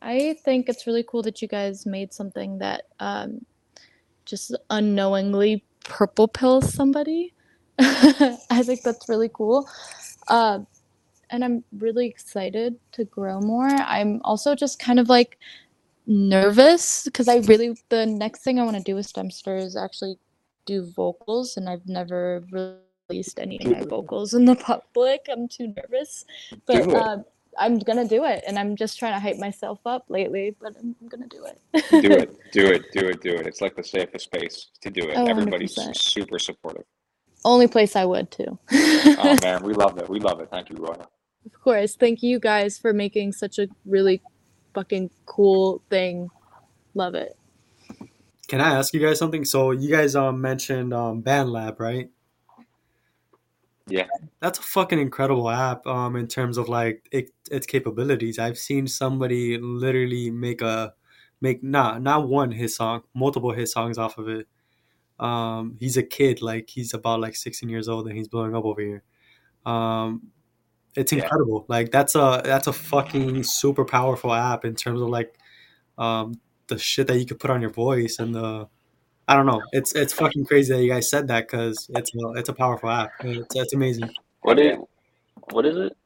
[0.00, 3.44] I think it's really cool that you guys made something that um,
[4.24, 7.34] just unknowingly purple pills somebody.
[7.78, 9.68] I think that's really cool.
[10.28, 10.60] Uh,
[11.30, 13.68] and I'm really excited to grow more.
[13.68, 15.38] I'm also just kind of like
[16.06, 20.18] nervous because I really, the next thing I want to do with Stemstr is actually
[20.66, 25.26] do vocals, and I've never released any of my vocals in the public.
[25.30, 26.24] I'm too nervous.
[26.66, 27.18] But uh,
[27.58, 30.56] I'm gonna do it, and I'm just trying to hype myself up lately.
[30.60, 31.60] But I'm gonna do it.
[32.02, 33.46] do it, do it, do it, do it.
[33.46, 35.16] It's like the safest space to do it.
[35.16, 35.96] Oh, Everybody's 100%.
[35.96, 36.84] super supportive.
[37.44, 38.58] Only place I would too.
[38.72, 40.08] Oh man, we love it.
[40.08, 40.48] We love it.
[40.50, 40.96] Thank you, Roy.
[41.44, 41.94] Of course.
[41.94, 44.22] Thank you guys for making such a really
[44.72, 46.30] fucking cool thing.
[46.94, 47.36] Love it.
[48.48, 49.44] Can I ask you guys something?
[49.44, 52.10] So you guys um mentioned um BandLab, right?
[53.86, 54.06] Yeah.
[54.40, 58.38] That's a fucking incredible app um in terms of like it, its capabilities.
[58.38, 60.94] I've seen somebody literally make a
[61.40, 64.48] make not not one hit song, multiple hit songs off of it.
[65.20, 68.64] Um he's a kid, like he's about like 16 years old and he's blowing up
[68.64, 69.02] over here.
[69.66, 70.28] Um
[70.96, 71.24] it's Yeah.
[71.24, 71.66] incredible.
[71.68, 75.38] Like that's a that's a fucking super powerful app in terms of like
[75.98, 76.34] um
[76.68, 78.68] the shit that you could put on your voice and the
[79.26, 79.62] I don't know.
[79.72, 82.90] It's it's fucking crazy that you guys said that because it's a, it's a powerful
[82.90, 83.10] app.
[83.20, 84.10] It's, it's amazing.
[84.42, 84.76] What is
[85.50, 85.96] what is it?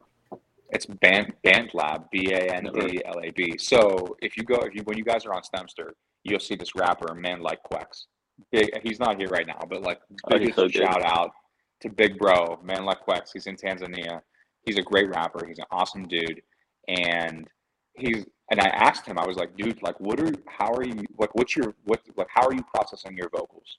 [0.71, 3.57] It's Band Band Lab B A N D L A B.
[3.59, 5.91] So if you go, if you when you guys are on Stemstr,
[6.25, 8.07] you'll see this rapper, man like Quex.
[8.53, 9.99] Big, he's not here right now, but like
[10.31, 10.75] Oh, he's biggest so good.
[10.75, 11.33] shout out
[11.81, 13.33] to Big Bro, man like Quex.
[13.33, 14.21] He's in Tanzania.
[14.65, 15.45] He's a great rapper.
[15.47, 16.41] He's an awesome dude,
[16.87, 17.49] and
[17.95, 21.05] he's and I asked him, I was like, dude, like, what are how are you
[21.19, 23.79] like, what's your what like how are you processing your vocals?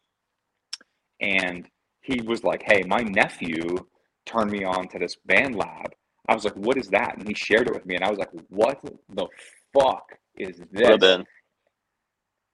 [1.21, 1.67] And
[2.01, 3.77] he was like, hey, my nephew
[4.25, 5.93] turned me on to this band lab.
[6.27, 7.17] I was like, what is that?
[7.17, 8.79] And he shared it with me, and I was like, what
[9.09, 9.27] the
[9.73, 10.89] fuck is this?
[10.89, 11.25] What Ben?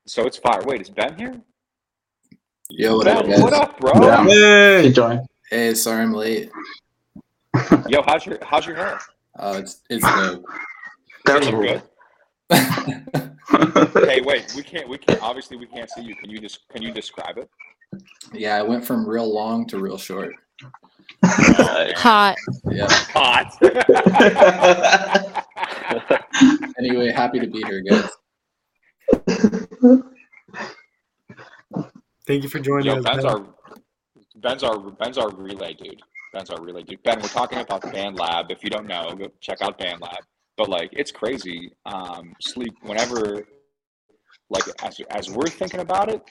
[0.08, 0.62] So it's fire.
[0.66, 1.42] Wait, is Ben here?
[2.70, 3.42] Yo, what Ben, up, guys?
[3.42, 3.92] what up, bro?
[4.02, 4.24] Yeah.
[4.24, 5.20] Hey, Hey.
[5.50, 6.50] Hey, sorry I'm late.
[7.88, 9.00] Yo, how's your how's your hair?
[9.38, 10.46] Uh, it's it's dope.
[11.26, 11.84] That's Is good?
[13.94, 16.16] Hey, wait, we can't we can't obviously we can't see you.
[16.16, 17.50] Can you just can you describe it?
[18.34, 20.34] yeah, I went from real long to real short.
[21.22, 22.00] Nice.
[22.00, 22.36] Hot.
[22.70, 22.88] Yeah.
[23.14, 23.56] Hot.
[26.78, 28.10] Anyway, happy to be here, guys.
[32.28, 33.04] thank you for joining Yo, us.
[33.04, 33.32] Ben's Ben.
[33.32, 33.46] our
[34.36, 36.02] Ben's our Ben's our relay dude.
[36.34, 37.02] Ben's our relay dude.
[37.04, 38.52] Ben, we're talking about the Band Lab.
[38.52, 40.18] If you don't know, go check out Band Lab.
[40.58, 41.72] But like, it's crazy.
[41.86, 43.44] Um, sleep whenever,
[44.50, 46.22] like, as as we're thinking about it,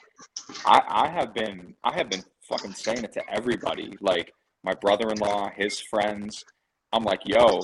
[0.65, 3.97] I I have been I have been fucking saying it to everybody.
[4.01, 4.33] Like
[4.63, 6.43] my brother-in-law, his friends.
[6.93, 7.61] I'm like, yo,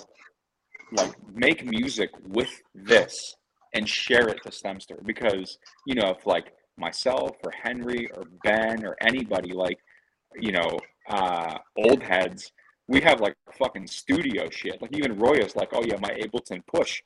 [0.92, 3.36] like, make music with this
[3.74, 8.86] and share it to Stemstr because you know if like myself or Henry or Ben
[8.86, 9.78] or anybody like
[10.36, 10.78] you know
[11.10, 12.52] uh old heads
[12.88, 14.82] we have like fucking studio shit.
[14.82, 17.02] Like even Roy is like oh yeah my Ableton push.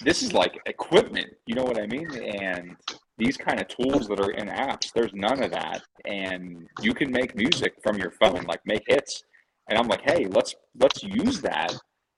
[0.00, 2.08] This is like equipment you know what I mean?
[2.12, 2.76] And
[3.16, 5.82] these kind of tools that are in apps there's none of that.
[6.04, 9.22] And you can make music from your phone like make hits.
[9.68, 11.72] And I'm like hey let's let's use that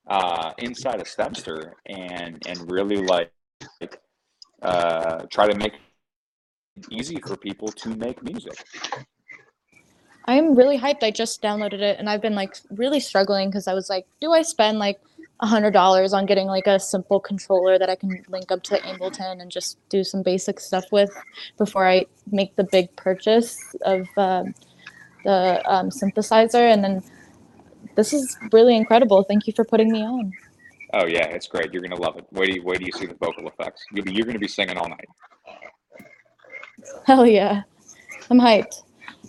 [0.09, 3.33] uh inside of Stemstr and and really like
[4.63, 8.65] uh try to make it easy for people to make music.
[10.27, 11.03] I'm really hyped.
[11.03, 14.33] I just downloaded it and I've been like really struggling because I was like, do
[14.33, 15.01] I spend like
[15.41, 18.79] a hundred dollars on getting like a simple controller that I can link up to
[18.79, 21.11] Ableton and just do some basic stuff with
[21.59, 24.55] before I make the big purchase of um,
[25.25, 26.73] the um, synthesizer?
[26.73, 27.03] And then
[27.97, 29.25] this is really incredible.
[29.25, 30.33] Thank you for putting me on.
[30.95, 31.73] Oh yeah, it's great.
[31.73, 32.27] You're gonna love it.
[32.33, 33.85] Wait, do you, wait do you see the vocal effects?
[33.93, 35.09] You'll be, you're gonna be singing all night.
[37.05, 37.63] Hell yeah.
[38.31, 38.83] I'm hyped.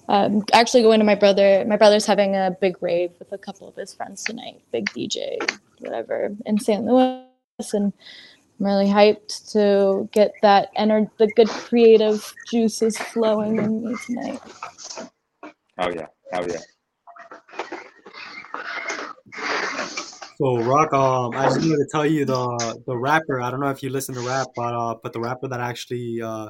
[0.09, 1.65] Um, actually going to my brother.
[1.67, 4.61] My brother's having a big rave with a couple of his friends tonight.
[4.71, 5.37] Big DJ,
[5.79, 6.83] whatever, in St.
[6.85, 7.25] Louis,
[7.73, 7.91] and
[8.59, 14.39] I'm really hyped to get that ener- the good creative juices flowing in me tonight.
[15.79, 16.59] Oh yeah, oh yeah.
[20.37, 23.41] So Rock, um, I just wanted to tell you the the rapper.
[23.41, 26.21] I don't know if you listen to rap, but uh, but the rapper that actually
[26.21, 26.49] uh,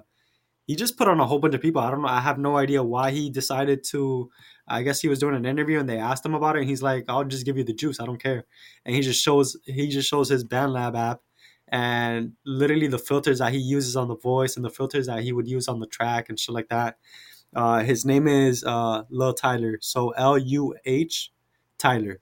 [0.67, 1.81] he just put on a whole bunch of people.
[1.81, 2.07] I don't know.
[2.09, 4.29] I have no idea why he decided to.
[4.67, 6.83] I guess he was doing an interview and they asked him about it, and he's
[6.83, 7.99] like, "I'll just give you the juice.
[7.99, 8.45] I don't care."
[8.85, 11.21] And he just shows he just shows his BandLab app,
[11.69, 15.31] and literally the filters that he uses on the voice and the filters that he
[15.33, 16.97] would use on the track and shit like that.
[17.55, 21.31] Uh, his name is uh, Luh Tyler, so L U H
[21.77, 22.19] Tyler.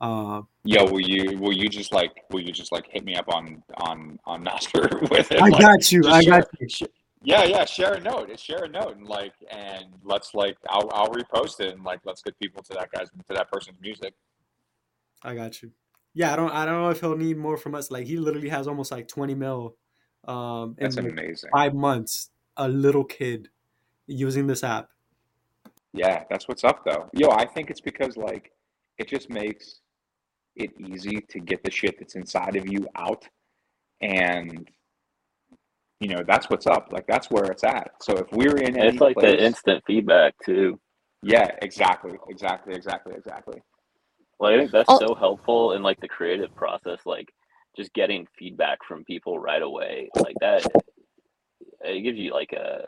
[0.00, 3.26] Uh, Yo, will you will you just like will you just like hit me up
[3.32, 4.80] on on on Master
[5.10, 5.40] with it?
[5.40, 6.02] I Like, got you.
[6.08, 6.86] I share- got you.
[7.18, 7.64] Sh- Yeah, yeah.
[7.64, 8.38] Share a note.
[8.38, 12.22] Share a note, and like, and let's like, I'll I'll repost it, and like, let's
[12.22, 14.14] get people to that guy's to that person's music.
[15.22, 15.70] I got you.
[16.14, 16.50] Yeah, I don't.
[16.50, 17.90] I don't know if he'll need more from us.
[17.90, 19.76] Like he literally has almost like twenty mil,
[20.26, 21.50] um, in That's amazing.
[21.52, 22.30] five months.
[22.58, 23.50] A little kid
[24.06, 24.88] using this app.
[25.92, 27.10] Yeah, that's what's up though.
[27.12, 28.52] Yo, I think it's because like
[28.98, 29.80] it just makes
[30.54, 33.28] it easy to get the shit that's inside of you out.
[34.00, 34.68] And
[36.00, 36.88] you know, that's what's up.
[36.92, 37.92] Like that's where it's at.
[38.02, 40.78] So if we're in any it's like place, the instant feedback too.
[41.22, 43.62] yeah, exactly, exactly, exactly, exactly.
[44.38, 44.98] Like I think that's Oh.
[44.98, 47.32] so helpful in like the creative process, like
[47.76, 50.10] just getting feedback from people right away.
[50.16, 50.66] Like that
[51.84, 52.84] it gives you like a,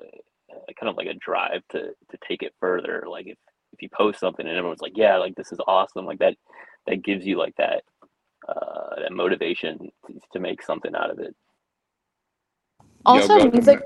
[0.69, 3.05] a kind of like a drive to to take it further.
[3.09, 3.39] Like if
[3.73, 6.35] if you post something and everyone's like, "Yeah, like this is awesome," like that
[6.87, 7.85] that gives you like that
[8.49, 11.35] uh, that motivation to, to make something out of it.
[13.09, 13.81] Also, music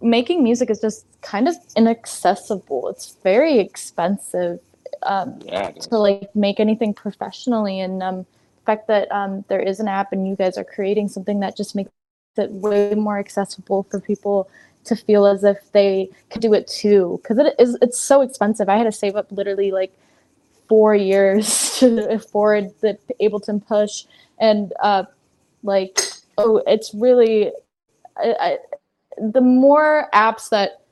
[0.00, 2.88] making music is just kind of inaccessible.
[2.88, 4.60] It's very expensive
[5.02, 9.80] um, Yeah, to like make anything professionally, and um, the fact that um, there is
[9.80, 11.90] an app and you guys are creating something that just makes
[12.36, 14.48] it way more accessible for people
[14.84, 17.20] to feel as if they could do it too.
[17.22, 18.68] Because it is it's so expensive.
[18.68, 19.92] I had to save up literally like
[20.68, 24.04] four years to afford the Ableton Push,
[24.38, 25.04] and uh,
[25.62, 25.98] like
[26.38, 27.50] oh, it's really
[28.18, 28.58] I,
[29.20, 30.82] the more apps that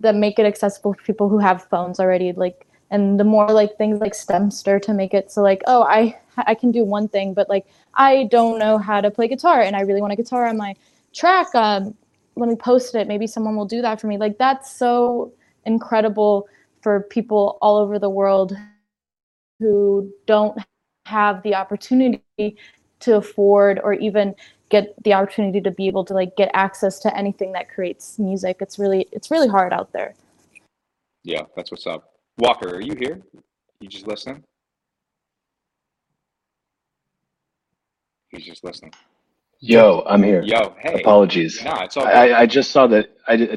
[0.00, 3.76] that make it accessible for people who have phones already like and the more like
[3.76, 6.16] things like stemstr to make it so like oh i
[6.46, 9.74] i can do one thing but like i don't know how to play guitar and
[9.74, 10.74] i really want a guitar on my
[11.12, 11.94] track um,
[12.38, 13.08] let me post it.
[13.08, 14.16] Maybe someone will do that for me.
[14.16, 15.32] Like that's so
[15.66, 16.48] incredible
[16.82, 18.56] for people all over the world
[19.58, 20.58] who don't
[21.06, 22.56] have the opportunity
[23.00, 24.34] to afford or even
[24.70, 28.58] get the opportunity to be able to like get access to anything that creates music
[28.60, 30.14] it's really it's really hard out there
[31.24, 32.12] Yeah, that's what's up.
[32.38, 33.20] Walker, are you here?
[33.80, 34.42] You just listening?
[38.30, 38.92] He's just listening.
[39.60, 40.42] Yo, I'm here.
[40.42, 41.00] Yo, hey.
[41.00, 41.62] Apologies.
[41.64, 42.12] No, it's all good.
[42.14, 43.10] I, I just saw that.
[43.26, 43.56] I did- I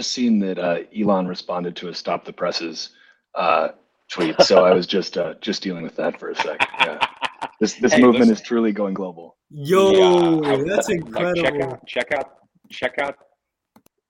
[0.00, 2.90] just seen that uh, Elon responded to a "Stop the Presses"
[3.36, 3.68] uh,
[4.10, 6.58] tweet, so I was just uh, just dealing with that for a sec.
[6.80, 6.98] Yeah.
[7.60, 8.32] This this Hey, movement listen.
[8.34, 9.36] is truly going global.
[9.50, 11.42] Yo, Yeah, I- that's like, incredible.
[11.42, 12.38] check out, check out,
[12.70, 13.16] check out,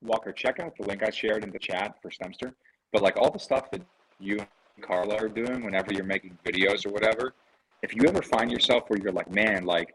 [0.02, 0.32] Walker.
[0.32, 2.54] Check out the link I shared in the chat for Stemstr.
[2.92, 3.82] But like all the stuff that
[4.18, 7.34] you and Carla are doing whenever you're making videos or whatever,
[7.82, 9.94] if you ever find yourself where you're like, man, like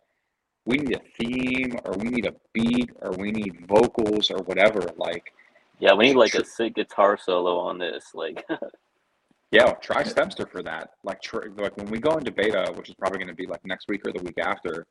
[0.66, 4.82] we need a theme or we need a beat or we need vocals or whatever,
[4.98, 5.34] like
[5.80, 8.12] Yeah, we need like a sick guitar solo on this.
[8.14, 8.46] Like,
[9.52, 10.92] yeah, try Stemstr for that.
[11.04, 13.66] Like, tr- like when we go into beta, which is probably going to be like
[13.66, 14.86] next week or the week after,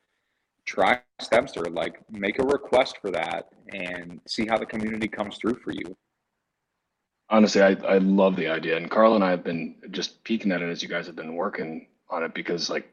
[0.67, 1.73] try Stemstr.
[1.73, 5.97] Like, make a request for that and see how the community comes through for you.
[7.31, 10.63] Honestly, I, I love the idea, and Carl and I have been just peeking at
[10.63, 12.91] it as you guys have been working on it because like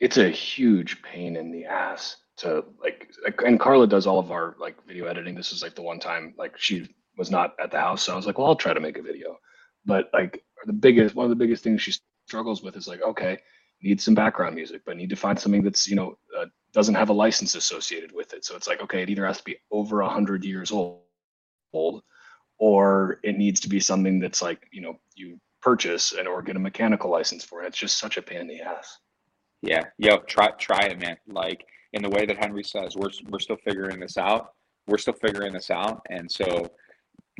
[0.00, 3.10] it's a huge pain in the ass to like
[3.44, 5.34] and Carla does all of our like video editing.
[5.34, 8.16] This is like the one time like she was not at the house, so I
[8.16, 9.38] was like, well, I'll try to make a video.
[9.84, 11.94] But like the biggest one of the biggest things she
[12.26, 13.38] struggles with is like, okay,
[13.82, 17.08] need some background music, but need to find something that's you know uh, doesn't have
[17.08, 18.44] a license associated with it.
[18.44, 21.00] So it's like, okay, it either has to be over a hundred years old,
[21.72, 22.02] old,
[22.58, 26.56] or it needs to be something that's like you know you purchase and or get
[26.56, 27.62] a mechanical license for.
[27.62, 27.68] it.
[27.68, 28.98] It's just such a pain in the ass.
[29.62, 31.16] Yeah, yo, try try it, man.
[31.26, 34.52] Like in the way that Henry says, we're we're still figuring this out.
[34.86, 36.70] We're still figuring this out, and so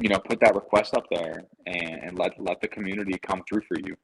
[0.01, 3.63] you know, put that request up there and, and let let the community come through
[3.69, 3.97] for you.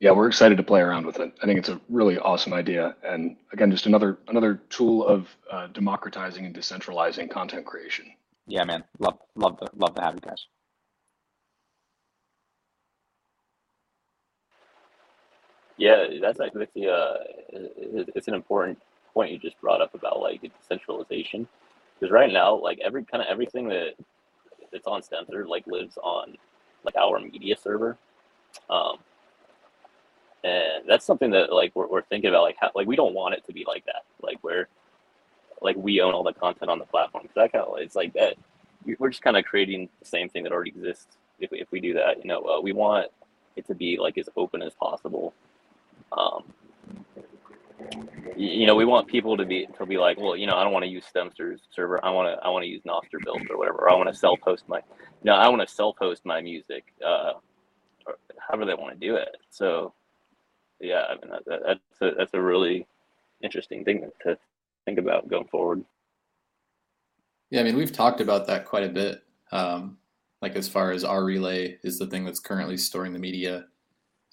[0.00, 1.32] Yeah, we're excited to play around with it.
[1.42, 5.66] I think it's a really awesome idea, and again, just another another tool of uh,
[5.68, 8.06] democratizing and decentralizing content creation.
[8.46, 10.46] Yeah, man, love love to love to have you guys.
[15.80, 17.14] yeah, that's actually uh,
[17.48, 18.78] it's an important
[19.14, 21.48] point you just brought up about like decentralization.
[22.00, 23.94] Because right now, like every kind of everything that
[24.72, 26.36] that's on Stemstr like lives on
[26.84, 27.98] like our media server.
[28.70, 28.96] Um,
[30.42, 33.34] and that's something that like we're, we're thinking about like how, like we don't want
[33.34, 34.68] it to be like that like where
[35.60, 37.24] like we own all the content on the platform.
[37.34, 38.36] So that kind of it's like that.
[38.98, 41.18] We're just kind of creating the same thing that already exists.
[41.38, 43.08] If we, if we do that, you know, uh, we want
[43.56, 45.34] it to be like as open as possible.
[46.16, 46.44] Um,
[48.36, 50.72] you know, we want people to be to be like, well, you know, I don't
[50.72, 52.04] want to use Stemstr's server.
[52.04, 53.78] I want to I want to use Nostr build or whatever.
[53.78, 54.80] Or I want to self post my,
[55.24, 56.92] no, I want to self host my music.
[57.06, 57.32] Uh,
[58.38, 59.36] however they want to do it.
[59.50, 59.92] So,
[60.80, 62.86] yeah, I mean that, that's a, that's a really
[63.42, 64.38] interesting thing to
[64.84, 65.84] think about going forward.
[67.50, 69.22] Yeah, I mean, we've talked about that quite a bit.
[69.52, 69.98] Um,
[70.40, 73.66] like as far as our relay is the thing that's currently storing the media,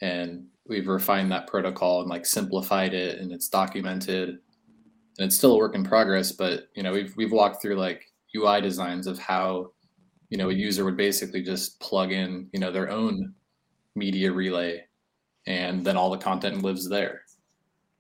[0.02, 4.40] and we've refined that protocol and like simplified it, and it's documented, and
[5.26, 6.32] it's still a work in progress.
[6.32, 8.04] But you know, we've we've walked through like
[8.36, 9.72] UI designs of how
[10.30, 13.34] you know a user would basically just plug in you know their own
[13.96, 14.84] media relay,
[15.46, 17.22] and then all the content lives there.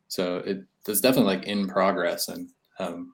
[0.07, 2.49] So it it's definitely like in progress, and
[2.79, 3.13] um,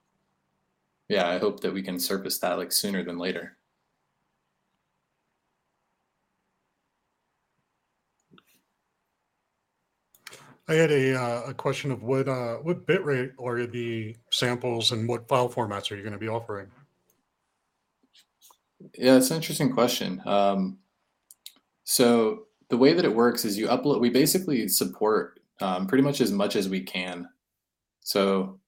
[1.10, 3.58] yeah, I hope that we can surface that like sooner than later.
[10.68, 15.08] I had a, uh, a question of what uh, what bitrate are the samples and
[15.08, 16.68] what file formats are you going to be offering?
[18.98, 20.22] Yeah, it's an interesting question.
[20.26, 20.80] Um,
[21.84, 24.00] so the way that it works is you upload.
[24.00, 27.28] We basically support um, pretty much as much as we can.
[28.00, 28.60] So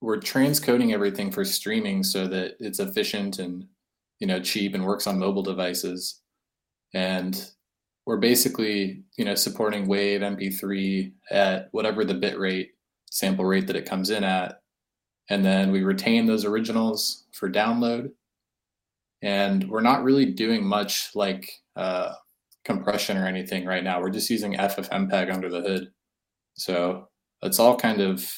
[0.00, 3.66] we're transcoding everything for streaming so that it's efficient and
[4.20, 6.20] you know cheap and works on mobile devices.
[6.94, 7.50] And
[8.06, 12.72] we're basically you know supporting Wave MP3 at whatever the bit rate
[13.10, 14.60] sample rate that it comes in at,
[15.28, 18.10] and then we retain those originals for download.
[19.22, 22.14] And we're not really doing much like uh,
[22.64, 24.00] compression or anything right now.
[24.00, 25.88] We're just using FFmpeg under the hood.
[26.54, 27.08] So
[27.42, 28.28] it's all kind of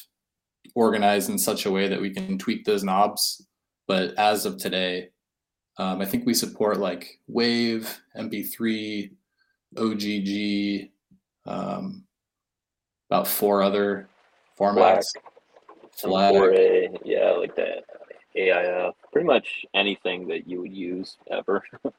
[0.75, 3.45] organized in such a way that we can tweak those knobs.
[3.87, 5.09] But as of today,
[5.77, 9.11] um, I think we support like Wave, MP3,
[9.77, 10.89] OGG,
[11.45, 12.03] um,
[13.09, 14.07] about four other
[14.59, 15.05] formats.
[15.97, 17.85] FLAC, 4A, yeah, like that.
[18.35, 21.63] AIF, pretty much anything that you would use ever.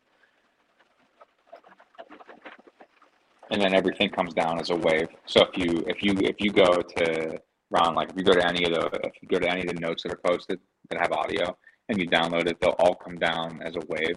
[3.51, 5.09] and then everything comes down as a wave.
[5.27, 8.47] So if you if you if you go to Ron, like if you go to
[8.47, 10.61] any of the if you go to any of the notes that are posted
[10.91, 11.57] that have audio
[11.89, 14.17] and you download it, they'll all come down as a wave.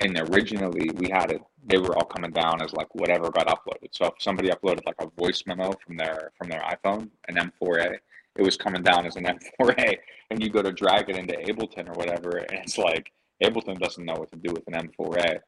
[0.00, 3.90] And originally we had it, they were all coming down as like whatever got uploaded.
[3.92, 7.98] So if somebody uploaded like a voice memo from their from their iPhone, an M4A,
[8.36, 9.96] it was coming down as an M4A.
[10.30, 14.04] And you go to drag it into Ableton or whatever, and it's like Ableton doesn't
[14.04, 15.38] know what to do with an M4A.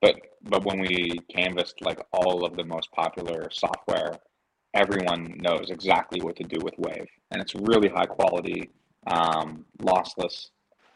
[0.00, 4.18] But but when we canvassed like all of the most popular software
[4.74, 8.70] everyone knows exactly what to do with Wave, and it's really high quality,
[9.06, 10.48] um, lossless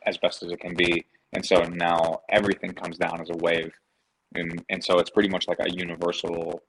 [0.04, 1.04] as best as it can be.
[1.34, 3.72] And so now everything comes down as a wave,
[4.34, 6.62] and and so it's pretty much like a universal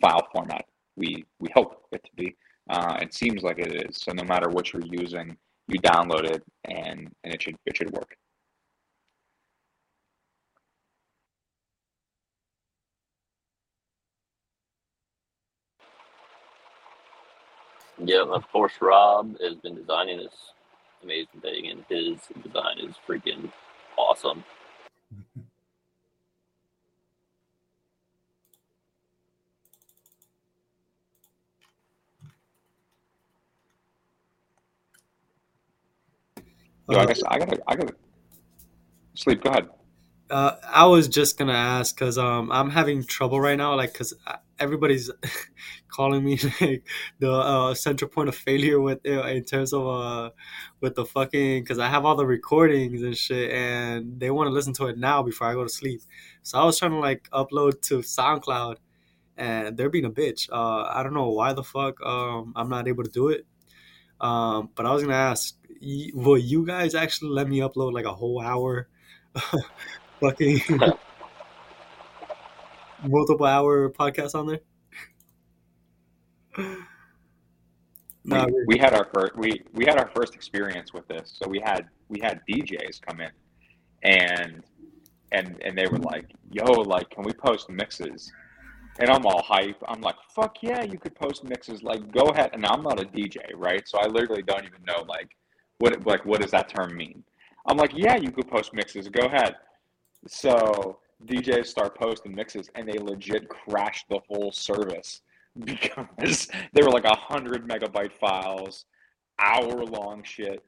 [0.00, 0.64] file format.
[0.96, 2.36] We we hope it to be.
[2.70, 3.98] Uh, it seems like it is.
[4.02, 5.36] So no matter what you're using,
[5.68, 8.16] you download it, and and it should it should work.
[18.02, 20.52] Yeah, of course, Rob has been designing this
[21.02, 23.50] amazing thing, and his design is freaking
[23.98, 24.44] awesome.
[36.88, 37.94] Yo, I guess I gotta, I gotta
[39.14, 39.42] sleep.
[39.42, 39.68] Go ahead.
[40.30, 44.14] Uh, I was just gonna ask because um I'm having trouble right now, like because
[44.58, 45.10] everybody's
[45.88, 46.84] calling me like
[47.18, 50.30] the uh, central point of failure with uh, in terms of uh
[50.80, 54.52] with the fucking because I have all the recordings and shit, and they want to
[54.52, 56.02] listen to it now before I go to sleep.
[56.42, 58.76] So I was trying to like upload to SoundCloud,
[59.36, 60.48] and they're being a bitch.
[60.50, 63.46] Uh, I don't know why the fuck um I'm not able to do it.
[64.20, 65.56] Um, but I was gonna ask,
[66.14, 68.88] will you guys actually let me upload like a whole hour?
[70.20, 70.60] fucking
[73.04, 74.60] multiple hour podcast on there.
[78.24, 81.38] we, uh, we had our first we, we had our first experience with this.
[81.40, 83.30] So we had we had DJs come in
[84.02, 84.62] and
[85.32, 88.32] and and they were like, yo, like can we post mixes?
[89.00, 89.80] And I'm all hype.
[89.86, 91.84] I'm like, fuck yeah, you could post mixes.
[91.84, 92.50] Like, go ahead.
[92.52, 93.86] And I'm not a DJ, right?
[93.86, 95.28] So I literally don't even know like
[95.78, 97.22] what like what does that term mean?
[97.66, 99.08] I'm like, yeah, you could post mixes.
[99.08, 99.54] Go ahead.
[100.26, 105.22] So DJs start posting mixes and they legit crashed the whole service.
[105.64, 108.84] because they were like a hundred megabyte files,
[109.40, 110.62] hour long shit,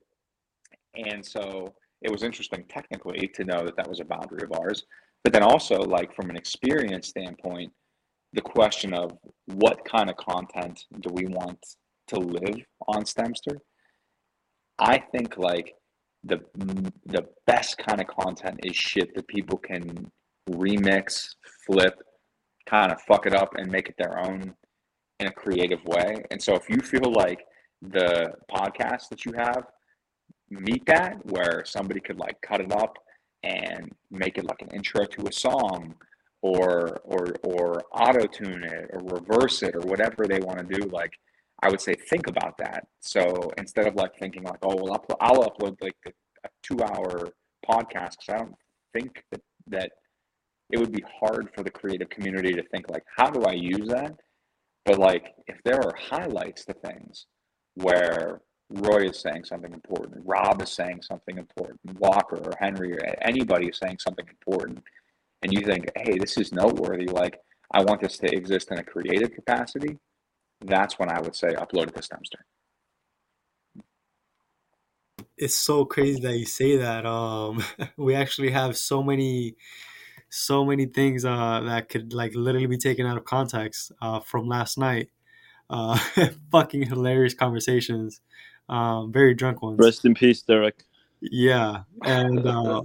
[0.94, 4.84] and so it was interesting technically to know that that was a boundary of ours.
[5.22, 7.72] But then also, like from an experience standpoint,
[8.32, 9.12] the question of
[9.46, 11.58] what kind of content do we want
[12.08, 13.58] to live on Stemstr?
[14.78, 15.74] I think like
[16.24, 16.40] the
[17.06, 20.10] the best kind of content is shit that people can
[20.48, 21.34] remix,
[21.66, 21.94] flip,
[22.66, 24.54] kind of fuck it up and make it their own
[25.18, 26.22] in a creative way.
[26.30, 27.44] And so if you feel like
[27.82, 29.64] the podcast that you have
[30.50, 32.98] meet that where somebody could like cut it up
[33.42, 35.94] and make it like an intro to a song
[36.42, 40.88] or or or auto tune it or reverse it or whatever they want to do
[40.88, 41.12] like
[41.62, 45.16] i would say think about that so instead of like thinking like oh well i'll,
[45.20, 47.28] I'll upload like a two hour
[47.68, 48.54] podcast because i don't
[48.92, 49.92] think that that
[50.72, 53.88] it would be hard for the creative community to think like how do i use
[53.88, 54.14] that
[54.84, 57.26] but like if there are highlights to things
[57.74, 58.40] where
[58.70, 63.66] Roy is saying something important, Rob is saying something important, Walker or Henry or anybody
[63.68, 64.82] is saying something important,
[65.42, 67.38] and you think, hey, this is noteworthy, like
[67.72, 69.98] I want this to exist in a creative capacity,
[70.62, 72.40] that's when I would say upload it to Stemstr.
[75.36, 77.06] It's so crazy that you say that.
[77.06, 77.64] Um,
[77.96, 79.56] we actually have so many,
[80.30, 84.46] so many things uh, that could like literally be taken out of context uh, from
[84.48, 85.10] last night.
[85.68, 85.98] Uh,
[86.50, 88.20] fucking hilarious conversations
[88.70, 89.78] um, very drunk ones.
[89.78, 90.84] Rest in peace, Derek.
[91.20, 92.82] Yeah, and uh,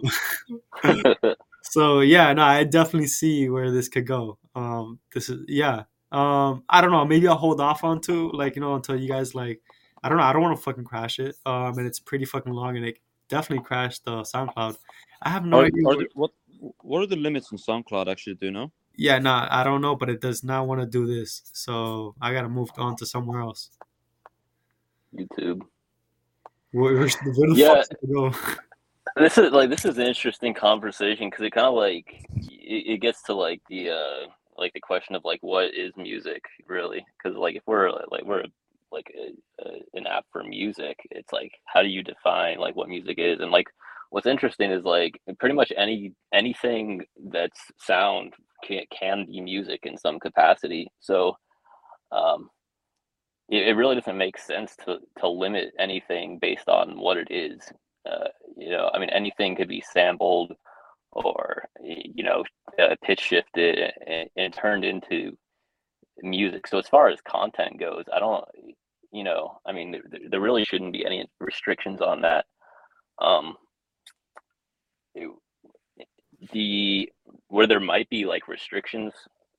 [1.61, 4.37] so yeah, no, I definitely see where this could go.
[4.55, 5.83] Um, this is yeah.
[6.11, 7.05] Um, I don't know.
[7.05, 9.61] Maybe I'll hold off on to like you know until you guys like.
[10.03, 10.23] I don't know.
[10.23, 11.35] I don't want to fucking crash it.
[11.47, 14.77] Um, and it's pretty fucking long, and it definitely crashed the uh, SoundCloud.
[15.21, 15.87] I have no are, idea.
[15.87, 16.31] Are there, what
[16.81, 18.09] what are the limits on SoundCloud?
[18.09, 18.71] Actually, do you know?
[18.97, 22.15] Yeah, no, nah, I don't know, but it does not want to do this, so
[22.21, 23.69] I gotta move on to somewhere else.
[25.13, 25.61] YouTube.
[26.71, 27.83] Where, where the yeah.
[29.17, 33.01] This is like this is an interesting conversation because it kind of like it, it,
[33.01, 34.27] gets to like the uh
[34.57, 38.43] like the question of like what is music really because like if we're like we're
[38.91, 42.89] like a, a, an app for music it's like how do you define like what
[42.89, 43.67] music is and like
[44.15, 49.97] what's interesting is like pretty much any anything that's sound can, can be music in
[49.97, 51.35] some capacity so
[52.13, 52.49] um
[53.49, 57.61] it, it really doesn't make sense to to limit anything based on what it is.
[58.09, 60.53] Uh, you know, I mean, anything could be sampled
[61.11, 62.43] or you know
[62.79, 65.35] uh, pitch shifted and, and, turned into
[66.21, 66.67] music.
[66.67, 68.43] So as far as content goes, I don't,
[69.11, 72.45] you know, I mean, there, there really shouldn't be any restrictions on that.
[73.21, 73.55] Um,
[76.51, 77.11] the
[77.47, 79.13] where there might be like restrictions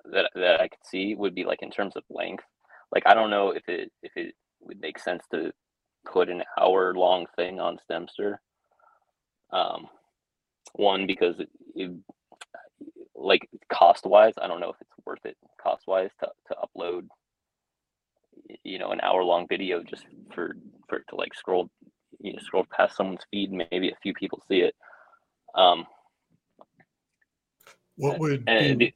[0.05, 2.45] that that I could see would be like in terms of length.
[2.93, 5.53] Like I don't know if it if it would make sense to
[6.11, 8.37] put an hour long thing on Stemstr.
[9.51, 9.89] Um,
[10.75, 11.93] one because it, it,
[13.15, 17.09] like cost wise, I don't know if it's worth it cost wise to to upload
[18.63, 20.05] you know an hour long video just
[20.35, 20.57] for
[20.89, 21.71] for it to like scroll
[22.21, 23.53] you know scroll past someone's feed.
[23.53, 24.75] Maybe a few people see it
[25.55, 25.87] um
[27.97, 28.93] what would be,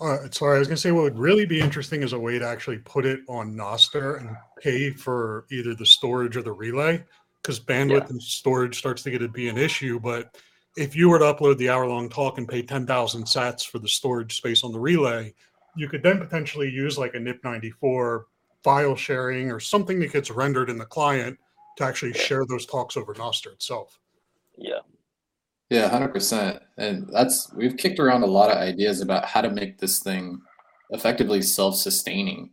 [0.00, 2.38] uh, sorry, I was going to say what would really be interesting is a way
[2.38, 7.02] to actually put it on Nostr and pay for either the storage or the relay,
[7.40, 8.10] because bandwidth yeah.
[8.10, 10.00] and storage starts to get to be an issue.
[10.00, 10.36] But
[10.76, 13.88] if you were to upload the hour long talk and pay 10,000 sats for the
[13.88, 15.32] storage space on the relay,
[15.76, 18.24] you could then potentially use like a NIP94
[18.62, 21.38] file sharing or something that gets rendered in the client
[21.78, 23.98] to actually share those talks over Nostr itself.
[24.56, 24.80] Yeah.
[25.70, 26.60] Yeah, hundred percent.
[26.76, 30.40] And that's we've kicked around a lot of ideas about how to make this thing
[30.90, 32.50] effectively self-sustaining,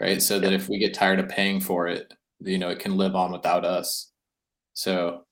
[0.00, 0.20] right?
[0.20, 3.14] So that if we get tired of paying for it, you know, it can live
[3.14, 4.12] on without us.
[4.74, 5.24] So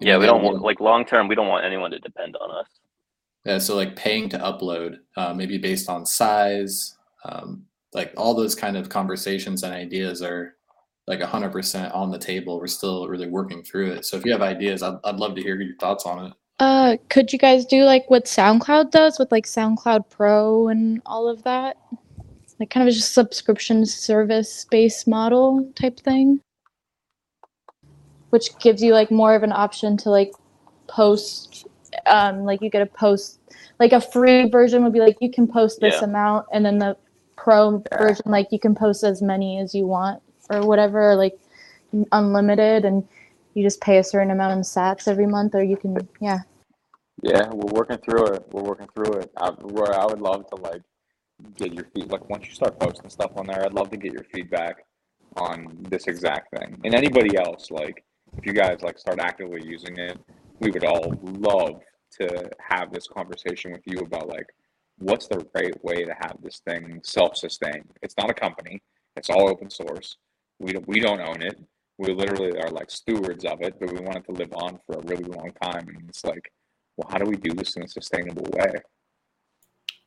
[0.00, 1.28] yeah, know, we don't want like long term.
[1.28, 2.68] We don't want anyone to depend on us.
[3.44, 8.54] Yeah, so like paying to upload, uh, maybe based on size, um, like all those
[8.54, 10.54] kind of conversations and ideas are
[11.06, 12.58] like 100% on the table.
[12.58, 14.06] We're still really working through it.
[14.06, 16.32] So if you have ideas, I'd, I'd love to hear your thoughts on it.
[16.58, 21.28] Uh, could you guys do like what SoundCloud does with like SoundCloud Pro and all
[21.28, 21.76] of that?
[22.60, 26.40] Like kind of just subscription service based model type thing?
[28.30, 30.32] Which gives you like more of an option to like
[30.86, 31.66] post
[32.06, 33.40] um like you get a post
[33.78, 36.04] like a free version would be like you can post this yeah.
[36.04, 36.96] amount and then the
[37.36, 41.38] pro version like you can post as many as you want or whatever like
[42.12, 43.06] unlimited and
[43.54, 46.40] you just pay a certain amount in sats every month or you can yeah
[47.22, 50.82] yeah we're working through it we're working through it I, I would love to like
[51.56, 52.10] get your feed.
[52.10, 54.84] Like once you start posting stuff on there, I'd love to get your feedback
[55.36, 56.80] on this exact thing.
[56.84, 58.04] And anybody else, like
[58.36, 60.18] if you guys like start actively using it,
[60.60, 61.82] we would all love
[62.20, 64.46] to have this conversation with you about like
[64.98, 67.82] what's the right way to have this thing self-sustain.
[68.02, 68.80] It's not a company.
[69.16, 70.16] It's all open source.
[70.60, 71.58] We we don't own it.
[71.98, 74.98] We literally are like stewards of it, but we want it to live on for
[74.98, 75.88] a really long time.
[75.88, 76.52] And it's like,
[76.96, 78.72] well, how do we do this in a sustainable way?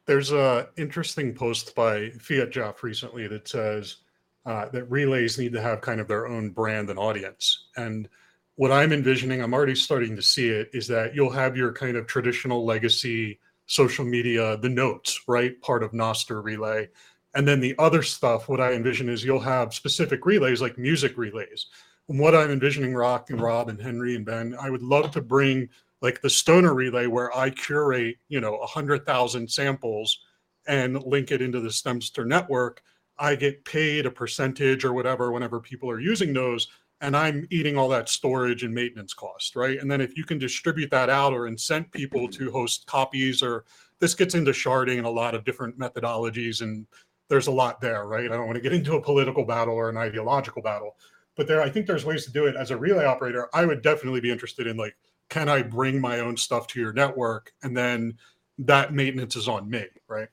[0.05, 3.97] There's a interesting post by fiatjaf recently that says
[4.45, 7.67] uh, that relays need to have kind of their own brand and audience.
[7.75, 8.07] And
[8.55, 11.97] what I'm envisioning, I'm already starting to see it, is that you'll have your kind
[11.97, 15.61] of traditional legacy social media, the notes, right?
[15.61, 16.89] Part of Nostr Relay.
[17.36, 21.17] And then the other stuff, what I envision is you'll have specific relays like music
[21.17, 21.67] relays.
[22.09, 25.21] And what I'm envisioning, Rock and Rob and Henry and Ben, I would love to
[25.21, 25.69] bring
[26.01, 30.19] like the Stoner Relay where I curate, you know, 100,000 samples
[30.67, 32.82] and link it into the Stemstr network.
[33.19, 36.67] I get paid a percentage or whatever whenever people are using those
[37.01, 39.80] and I'm eating all that storage and maintenance cost, right?
[39.80, 43.65] And then if you can distribute that out or incent people to host copies, or
[43.99, 46.88] this gets into sharding and a lot of different methodologies, and
[47.30, 48.32] there's a lot there, right?
[48.32, 50.95] I don't want to get into a political battle or an ideological battle,
[51.36, 52.55] but there, I think there's ways to do it.
[52.55, 54.95] As a relay operator, I would definitely be interested in like,
[55.30, 58.17] can I bring my own stuff to your network, and then
[58.59, 60.30] that maintenance is on me, right?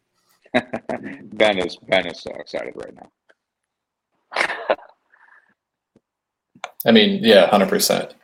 [1.34, 3.10] ben is Ben is so excited right now.
[6.86, 8.14] I mean, yeah, hundred percent.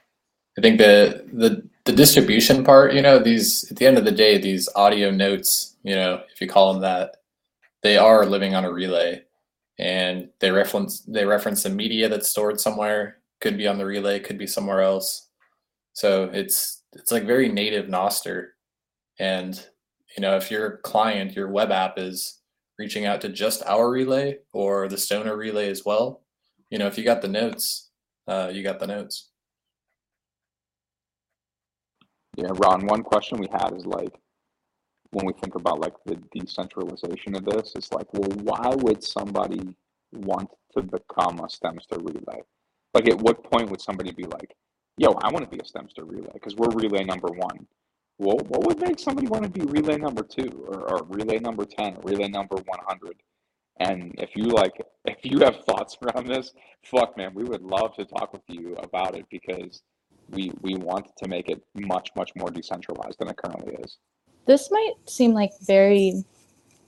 [0.57, 4.13] I think the the the distribution part, you know, these at the end of the
[4.13, 7.17] day, these audio notes, you know, if you call them that,
[7.83, 9.23] they are living on a relay,
[9.79, 13.19] and they reference they reference the media that's stored somewhere.
[13.41, 15.29] Could be on the relay, could be somewhere else.
[15.95, 18.49] So it's it's like very native nostr
[19.19, 19.67] and
[20.17, 22.41] you know, if your client, your web app is
[22.79, 26.23] reaching out to just our relay or the Stoner relay as well,
[26.71, 27.91] you know, if you got the notes,
[28.27, 29.29] uh, you got the notes.
[32.37, 34.15] Yeah, Ron, one question we have is like,
[35.13, 39.75] when we think about like the decentralization of this, it's like, well, why would somebody
[40.13, 42.43] want to become a Stemstr relay?
[42.95, 44.55] Like, at what point would somebody be like,
[44.97, 47.67] yo, I want to be a Stemstr relay because we're relay number one?
[48.19, 51.65] Well, what would make somebody want to be relay number two or, or relay number
[51.65, 53.23] 10 or relay number 100?
[53.81, 54.75] And if you like,
[55.07, 56.53] if you have thoughts around this,
[56.85, 59.83] fuck man, we would love to talk with you about it because
[60.29, 63.99] we we want to make it much much more decentralized than it currently is.
[64.51, 66.25] This might seem like very,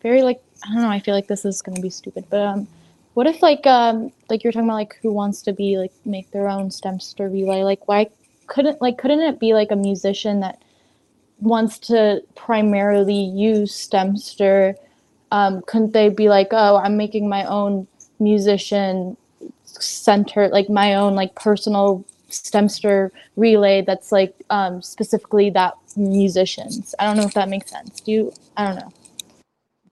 [0.03, 0.91] very like I don't know.
[0.91, 2.67] I feel like this is gonna be stupid, but um,
[3.15, 6.29] what if like um like you're talking about like who wants to be like make
[6.33, 7.63] their own Stemstr relay?
[7.63, 8.09] Like why
[8.49, 10.61] couldn't like couldn't it be like a musician that
[11.39, 14.75] wants to primarily use Stemstr?
[15.31, 17.87] Um, couldn't they be like, oh, I'm making my own
[18.19, 19.17] musician
[19.67, 26.95] center, like my own like personal Stemstr relay that's like um, specifically that musicians.
[26.99, 28.01] I don't know if that makes sense.
[28.01, 28.33] Do you?
[28.57, 28.93] I don't know.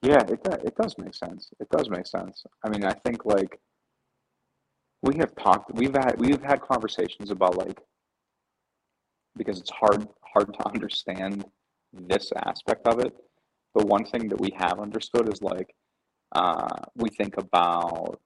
[0.02, 1.50] Yeah, it it does make sense.
[1.60, 2.44] It does make sense.
[2.64, 3.60] I mean, I think like
[5.02, 7.80] we have talked, we've had we've had conversations about like
[9.36, 11.44] because it's hard hard to understand
[11.92, 13.14] this aspect of it.
[13.74, 15.74] But one thing that we have understood is like
[16.32, 18.20] uh, we think about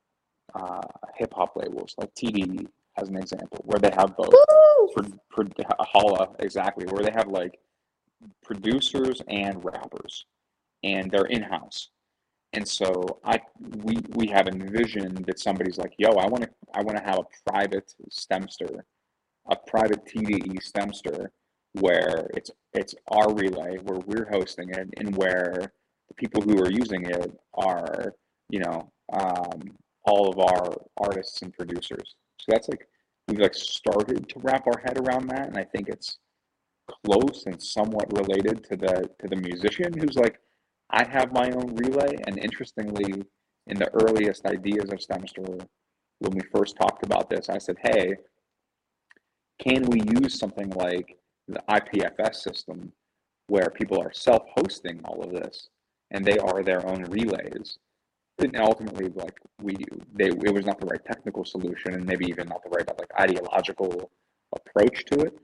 [0.55, 0.81] uh,
[1.17, 2.67] hip hop labels like TDE
[2.97, 4.33] as an example, where they have both.
[4.95, 5.47] Pro, pro,
[5.81, 7.59] Holla exactly, where they have like
[8.43, 10.27] producers and rappers,
[10.83, 11.91] and they're in house.
[12.53, 13.41] And so I
[13.83, 17.19] we we have envisioned that somebody's like, yo, I want to I want to have
[17.19, 18.81] a private stemstr,
[19.49, 21.29] a private TDE stemstr
[21.81, 25.73] where it's it's our relay where we're hosting it and where
[26.09, 28.15] the people who are using it are
[28.49, 29.61] you know um,
[30.05, 32.87] all of our artists and producers so that's like
[33.29, 36.19] we've like started to wrap our head around that and i think it's
[37.05, 40.39] close and somewhat related to the to the musician who's like
[40.91, 43.23] i have my own relay and interestingly
[43.67, 45.67] in the earliest ideas of stemstr
[46.19, 48.15] when we first talked about this i said hey
[49.59, 51.17] can we use something like
[51.49, 52.93] the IPFS system
[53.49, 55.69] where people are self-hosting all of this
[56.11, 57.79] and they are their own relays.
[58.39, 59.77] And ultimately, like we,
[60.13, 63.11] they, it was not the right technical solution, and maybe even not the right like
[63.19, 64.11] ideological
[64.55, 65.39] approach to it.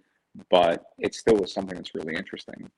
[0.51, 2.71] But it still was something that's really interesting.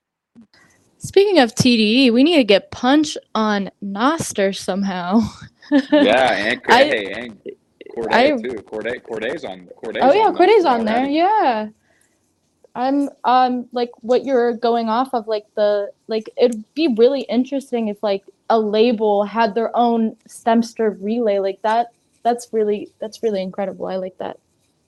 [0.98, 5.20] Speaking of TDE, we need to get Punch on Nostr somehow.
[5.90, 7.40] yeah, and I, and
[7.94, 8.62] Corday I, too.
[8.62, 9.68] Corday, Corday's on.
[9.76, 11.06] Corday's oh yeah, Corday's on there.
[11.06, 11.68] Yeah.
[12.74, 17.88] I'm um like what you're going off of like the like it'd be really interesting
[17.88, 21.92] if like a label had their own Stemstr relay like that
[22.22, 23.86] that's really that's really incredible.
[23.86, 24.38] I like that.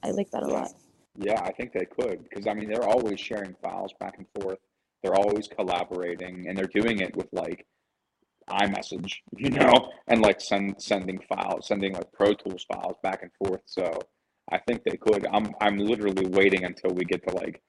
[0.03, 0.71] I like that a lot.
[1.17, 4.59] Yeah, I think they could because I mean they're always sharing files back and forth.
[5.03, 7.65] They're always collaborating, and they're doing it with like
[8.49, 13.31] iMessage, you know, and like send sending files, sending like Pro Tools files back and
[13.33, 13.61] forth.
[13.65, 13.99] So
[14.51, 15.25] I think they could.
[15.31, 17.61] I'm I'm literally waiting until we get to like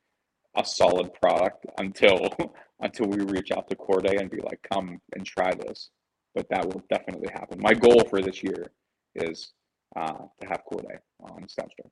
[0.57, 2.29] a solid product until
[2.81, 5.91] until we reach out to Corday and be like, come and try this.
[6.35, 7.59] But that will definitely happen.
[7.61, 8.71] My goal for this year
[9.15, 9.53] is
[9.97, 11.89] uh, to have Corday on Stemstr.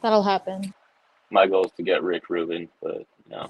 [0.00, 0.72] That'll happen.
[1.30, 3.48] My goal is to get Rick Rubin, but you know,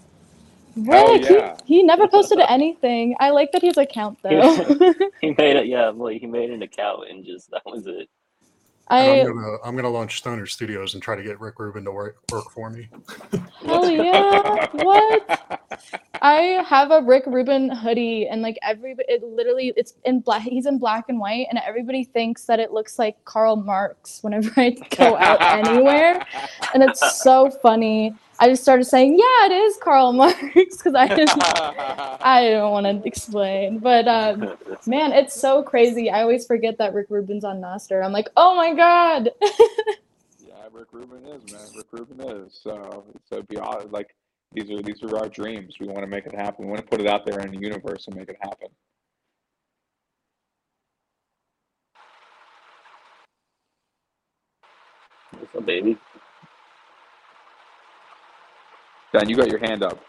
[0.87, 1.57] Hell Rick, yeah.
[1.67, 3.15] he, he never posted anything.
[3.21, 4.57] I like that he's has account though.
[5.21, 5.67] he made it.
[5.67, 8.09] Yeah, well, he made an account and just that was it.
[8.93, 11.93] I I'm gonna I'm gonna launch Stoner Studios and try to get Rick Rubin to
[11.93, 12.89] work work for me.
[13.65, 14.69] hell yeah.
[14.73, 15.42] What?
[16.21, 20.67] I have a Rick Rubin hoodie and like every it literally it's in black he's
[20.67, 24.71] in black and white and everybody thinks that it looks like Karl Marx whenever I
[24.97, 26.25] go out anywhere.
[26.75, 28.15] And it's so funny.
[28.39, 32.87] I just started saying, yeah, it is Karl Marx because I didn't I don't want
[32.87, 33.79] to explain.
[33.79, 34.57] But um
[34.87, 36.11] man, it's so crazy.
[36.11, 38.05] I always forget that Rick Rubin's on Nostr.
[38.05, 39.31] I'm like, oh my god.
[40.63, 41.63] Yeah, Rick Rubin is man.
[41.77, 42.61] Rick Rubin is.
[42.63, 43.91] So so odd.
[43.91, 44.15] Like
[44.55, 45.77] these are these are our dreams.
[45.81, 46.67] We want to make it happen.
[46.67, 48.69] We want to put it out there in the universe and make it happen.
[55.39, 55.97] What's up, baby?
[59.13, 60.03] Dan, you got your hand up.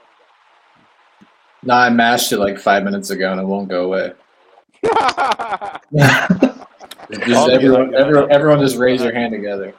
[1.64, 4.12] No, I mashed it like five minutes ago and it won't go away.
[7.26, 9.74] just everyone, everyone, everyone just raise your hand together.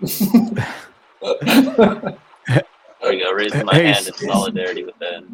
[3.50, 3.64] There.
[3.64, 5.24] Raising my Hey, hand in solidarity with that.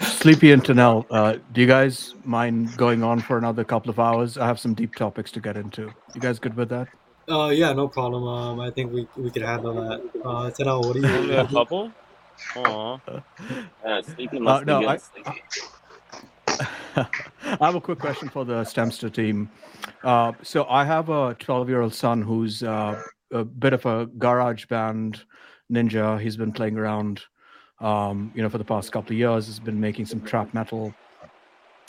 [0.00, 4.36] Sleepy and Tanel, uh, do you guys mind going on for another couple of hours?
[4.38, 5.92] I have some deep topics to get into.
[6.14, 6.88] You guys good with that?
[7.28, 8.24] Uh, yeah, no problem.
[8.26, 10.00] Um, I think we we could handle that.
[10.24, 11.06] Uh, Tanel, what do you?
[11.08, 11.90] Only a couple?
[12.56, 12.98] Aw.
[13.84, 15.42] Yeah, sleepy must Uh, no, be I- getting sleepy.
[17.60, 19.50] I have a quick question for the Stemstr team.
[20.02, 23.00] Uh, so I have a 12 year old son who's uh,
[23.32, 25.24] a bit of a garage band
[25.70, 26.20] ninja.
[26.20, 27.22] He's been playing around,
[27.80, 29.46] um, you know, for the past couple of years.
[29.46, 30.94] He's been making some trap metal,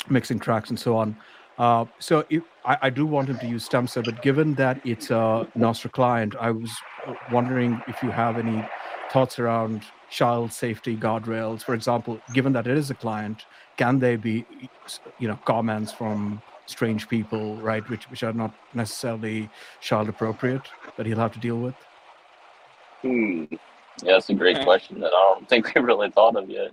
[0.10, 1.16] mixing tracks and so on.
[1.58, 5.10] Uh, so if, I, I do want him to use Stemstr, but given that it's
[5.10, 6.72] a Nostr client, I was
[7.32, 8.68] wondering if you have any
[9.12, 11.64] thoughts around child safety guardrails.
[11.64, 13.46] For example, given that it is a client,
[13.78, 14.46] can they be
[15.20, 19.50] you know comments from strange people right which which are not necessarily
[19.82, 20.64] child appropriate
[20.98, 21.76] that he'll have to deal with
[23.06, 23.44] Hmm.
[24.04, 26.72] Yeah, that's a great question that I don't think we've really thought of yet.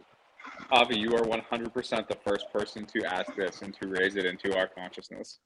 [0.70, 4.56] Avi, you are 100% the first person to ask this and to raise it into
[4.56, 5.40] our consciousness.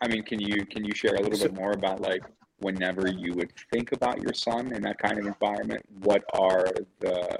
[0.00, 2.22] I mean, can you can you share a little bit more about like
[2.60, 6.66] whenever you would think about your son in that kind of environment, what are
[7.00, 7.38] the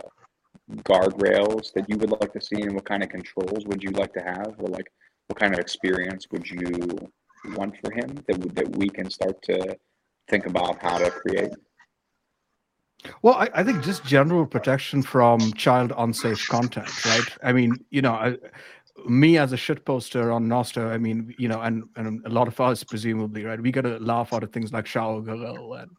[0.82, 4.12] guardrails that you would like to see and what kind of controls would you like
[4.12, 4.93] to have or like
[5.28, 6.99] what kind of experience would you
[7.57, 9.74] want for him that that we can start to
[10.31, 11.53] think about how to create?
[13.22, 18.03] well I, I think just general protection from child unsafe content right i mean you
[18.03, 18.37] know I,
[19.07, 22.49] me as a shit poster on Nostr, I mean, you know, and, and a lot
[22.49, 23.61] of us presumably, right?
[23.61, 25.91] We got to laugh out of things like shower girl and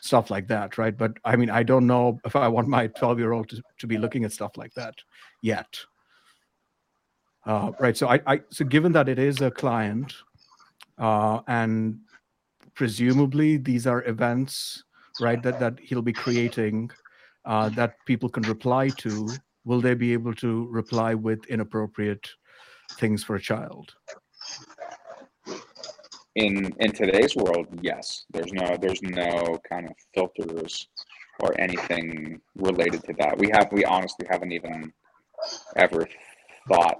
[0.00, 0.96] stuff like that, right?
[0.96, 3.86] But I mean, I don't know if I want my 12 year old to, to
[3.86, 4.94] be looking at stuff like that
[5.42, 5.78] yet.
[7.46, 7.96] Uh, right.
[7.96, 10.14] So I, I, so given that it is a client,
[10.98, 12.00] uh, and
[12.80, 14.84] presumably these are events,
[15.20, 16.90] right, that, that he'll be creating,
[17.44, 19.28] uh, that people can reply to,
[19.66, 22.26] will they be able to reply with inappropriate
[22.98, 23.92] things for a child?
[26.36, 28.24] in in today's world yes.
[28.34, 30.88] There's no there's no kind of filters
[31.40, 33.36] or anything related to that.
[33.36, 34.92] We have we honestly haven't even
[35.76, 36.08] ever
[36.68, 36.98] thought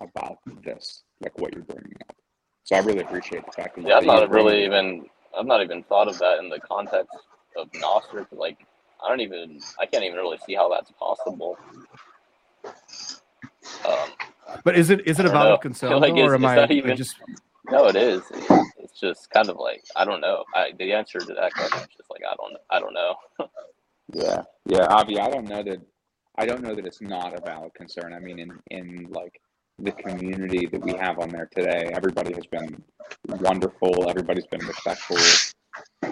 [0.00, 2.16] about this like what you're bringing up.
[2.62, 5.06] So i really appreciate the fact that you Yeah, I've that you're not really even
[5.36, 7.16] I've not even thought of that in the context
[7.56, 8.26] of Nostr.
[8.32, 8.58] Like,
[9.04, 11.58] I don't even I can't even really see how that's possible.
[13.86, 14.08] Um,
[14.64, 15.58] But is it is it I a don't valid know.
[15.68, 17.16] concern, like or it's- am it's I, not I even- just
[17.70, 18.22] no, it is.
[18.30, 20.44] It's, it's just kind of like I don't know.
[20.54, 23.14] I, the answer to that question is just like I don't I don't know.
[24.14, 25.82] Yeah, yeah, Avi, I don't know that
[26.38, 28.14] I don't know that it's not a valid concern.
[28.14, 29.38] I mean, in in like
[29.78, 32.82] the community that we have on there today, everybody has been
[33.28, 34.08] wonderful.
[34.10, 35.42] Everybody's been respectful,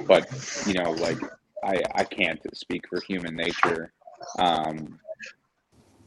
[0.07, 0.29] but
[0.65, 1.21] you know, like
[1.65, 3.93] I I can't speak for human nature.
[4.39, 5.01] Um,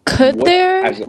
[0.05, 0.84] Could what there?
[0.84, 0.99] as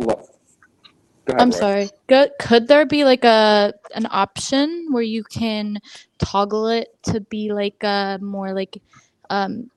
[1.35, 1.63] ahead, I'm Roy.
[1.63, 1.91] sorry.
[2.09, 5.81] Could could there be like a an option where you can
[6.19, 8.83] toggle it to be like a more like
[9.31, 9.71] um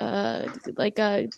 [0.00, 1.28] uh like a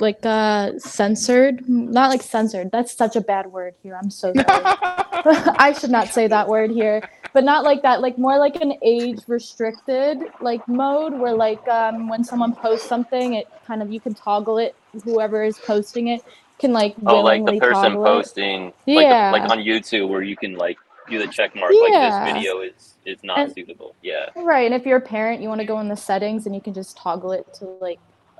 [0.00, 4.44] like uh censored not like censored that's such a bad word here i'm so sorry
[5.58, 8.74] i should not say that word here but not like that like more like an
[8.82, 14.00] age restricted like mode where like um when someone posts something it kind of you
[14.00, 14.74] can toggle it
[15.04, 16.22] whoever is posting it
[16.58, 17.96] can like Oh, like the person it.
[17.96, 19.32] posting, like Yeah.
[19.32, 20.78] the, like on YouTube, where you can like
[21.10, 21.98] do the check mark, Yeah.
[21.98, 23.94] like this video is is not And- suitable.
[24.02, 24.26] Yeah.
[24.36, 26.60] Right, and if you're a parent, you want to go in the settings and you
[26.60, 27.98] can just toggle it to like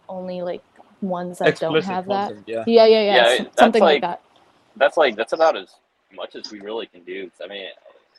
[0.08, 0.62] only like
[1.04, 2.28] ones that don't Explicit have that.
[2.28, 2.64] content, yeah.
[2.66, 4.22] Yeah, yeah, yeah, Yeah, it- something like, like- that.
[4.76, 5.76] That's like that's about as
[6.12, 7.30] much as we really can do.
[7.30, 7.66] 'cause, I mean,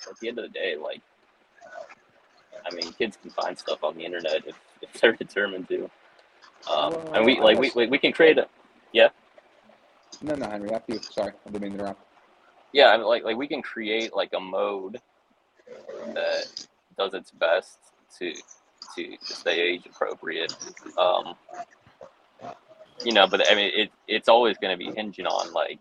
[0.09, 1.01] at the end of the day, like,
[2.65, 5.89] I mean, kids can find stuff on the internet if, if they're determined to.
[6.73, 8.47] Um, and we like we, we we can create a
[8.91, 9.09] yeah
[10.21, 10.99] No, no, Henry, after you.
[11.01, 12.01] Sorry, I didn't mean to interrupt.
[12.73, 14.99] yeah I mean, like like we can create like a mode
[16.13, 16.67] that
[16.97, 17.77] does its best
[18.19, 18.33] to
[18.95, 20.55] to stay age appropriate.
[20.97, 21.35] Um,
[23.03, 25.79] you know, but I mean, it it's always going to be hinging on like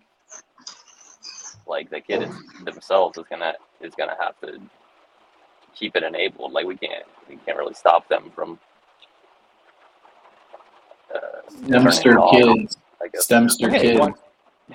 [1.67, 2.35] like the kid is,
[2.65, 4.61] themselves is gonna is gonna have to
[5.75, 6.53] keep it enabled.
[6.53, 8.59] Like we can't we can't really stop them from.
[11.15, 11.19] Uh,
[11.69, 12.77] turning Stemstr kids.
[13.03, 13.29] I guess.
[13.29, 14.01] Stemstr Hey, kids.
[14.01, 14.15] one,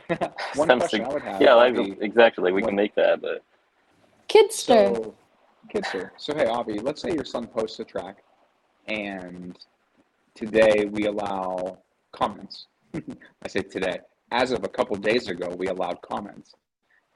[0.55, 1.41] one Stem question I would have.
[1.41, 2.51] Yeah, like, Avi, exactly.
[2.51, 3.43] We what- can make that, but
[4.29, 4.95] Kidster.
[4.95, 5.15] So,
[5.73, 6.11] Kidster.
[6.17, 8.23] So hey, Avi, let's say your son posts a track,
[8.87, 9.57] and
[10.35, 11.77] today we allow
[12.11, 12.67] comments.
[13.43, 13.99] I say today.
[14.31, 16.53] As of a couple days ago, we allowed comments,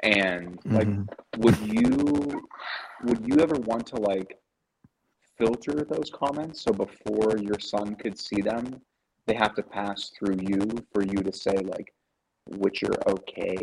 [0.04, 1.08] and like, Mhm.
[1.38, 2.50] would you
[3.04, 4.39] would you ever want to like
[5.38, 8.82] filter those comments so before your son could see them,
[9.26, 10.62] they have to pass through you
[10.94, 11.94] for you to say like
[12.58, 13.56] which are okay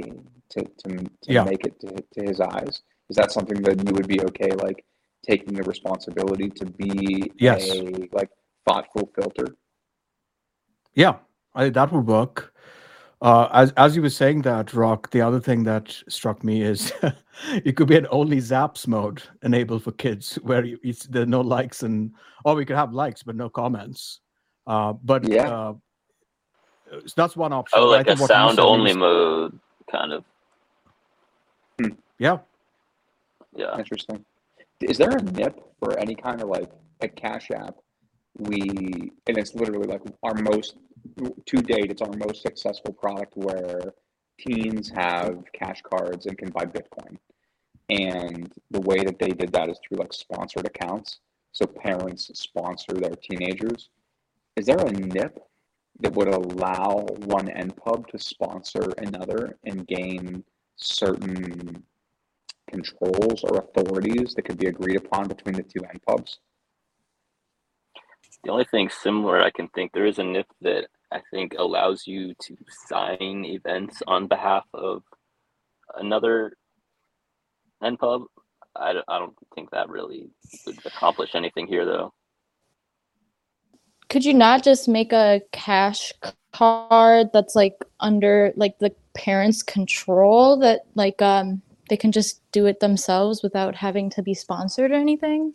[0.50, 0.88] to to,
[1.22, 1.44] to Yeah.
[1.44, 2.82] make it to, to his eyes?
[3.08, 4.84] Is that something that you would be okay like
[5.26, 7.68] taking the responsibility to be Yes.
[7.70, 8.30] a like
[8.66, 9.56] thoughtful filter?
[10.94, 11.16] Yeah,
[11.54, 12.52] I, that would work.
[13.22, 16.90] Uh, as as you were saying that, Rock, the other thing that struck me is
[17.64, 21.26] it could be an only Zaps mode enabled for kids, where you, it's, there are
[21.26, 22.12] no likes and
[22.44, 24.20] or we could have likes but no comments.
[24.66, 25.48] Uh, but Yeah.
[25.50, 25.74] uh,
[27.06, 27.78] so that's one option.
[27.78, 29.58] oh, but I like a what sound only is- mode
[29.90, 30.24] kind of.
[32.18, 32.38] Yeah,
[33.56, 33.78] Yeah.
[33.78, 34.24] Interesting.
[34.80, 36.70] Is there a nip for any kind of like
[37.00, 37.76] a cash app?
[38.38, 40.76] We and it's literally like our most
[41.46, 43.94] to date, it's our most successful product where
[44.38, 47.16] teens have cash cards and can buy Bitcoin.
[47.88, 51.18] And the way that they did that is through like sponsored accounts.
[51.52, 53.90] So parents sponsor their teenagers.
[54.56, 55.38] Is there a NIP
[56.00, 60.44] that would allow one NPub to sponsor another and gain
[60.76, 61.82] certain
[62.70, 66.38] controls or authorities that could be agreed upon between the two NPubs?
[68.44, 72.06] The only thing similar I can think there is a NIP that I think allows
[72.06, 75.02] you to sign events on behalf of
[75.96, 76.52] another
[77.82, 78.24] NPub.
[78.76, 80.30] I, I don't think that really
[80.66, 82.12] would accomplish anything here, though.
[84.08, 86.12] Could you not just make a cash
[86.52, 92.66] card that's like under like the parents' control that like um they can just do
[92.66, 95.54] it themselves without having to be sponsored or anything?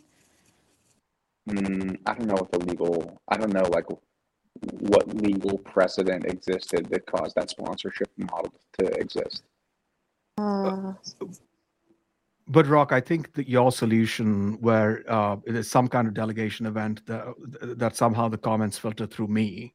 [1.48, 3.86] Mm, I don't know what the legal, I don't know like
[4.80, 9.42] what legal precedent existed that caused that sponsorship model to exist.
[10.38, 10.94] Uh,
[12.48, 17.04] but Rock, I think that your solution where uh, there's some kind of delegation event
[17.06, 17.26] that
[17.78, 19.74] that somehow the comments filter through me,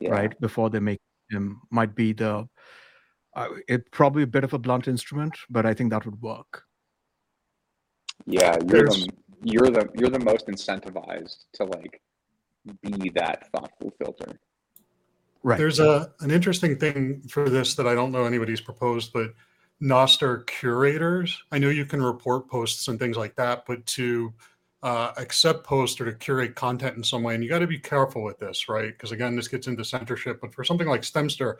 [0.00, 0.10] Yeah.
[0.10, 1.00] right before they make
[1.30, 2.48] him might be the
[3.36, 6.64] uh, it probably a bit of a blunt instrument, but I think that would work.
[8.26, 9.12] Yeah, you're There's- the
[9.42, 12.00] you're the you're the most incentivized to like
[12.82, 14.38] be that thoughtful filter.
[15.42, 15.58] Right.
[15.58, 19.32] There's a an interesting thing for this that I don't know anybody's proposed, but
[19.80, 21.40] Nostr curators.
[21.52, 24.32] I know you can report posts and things like that, but to
[24.82, 27.78] uh, accept posts or to curate content in some way, and you got to be
[27.78, 28.92] careful with this, right?
[28.92, 30.40] Because again, this gets into censorship.
[30.40, 31.56] But for something like Stemstr,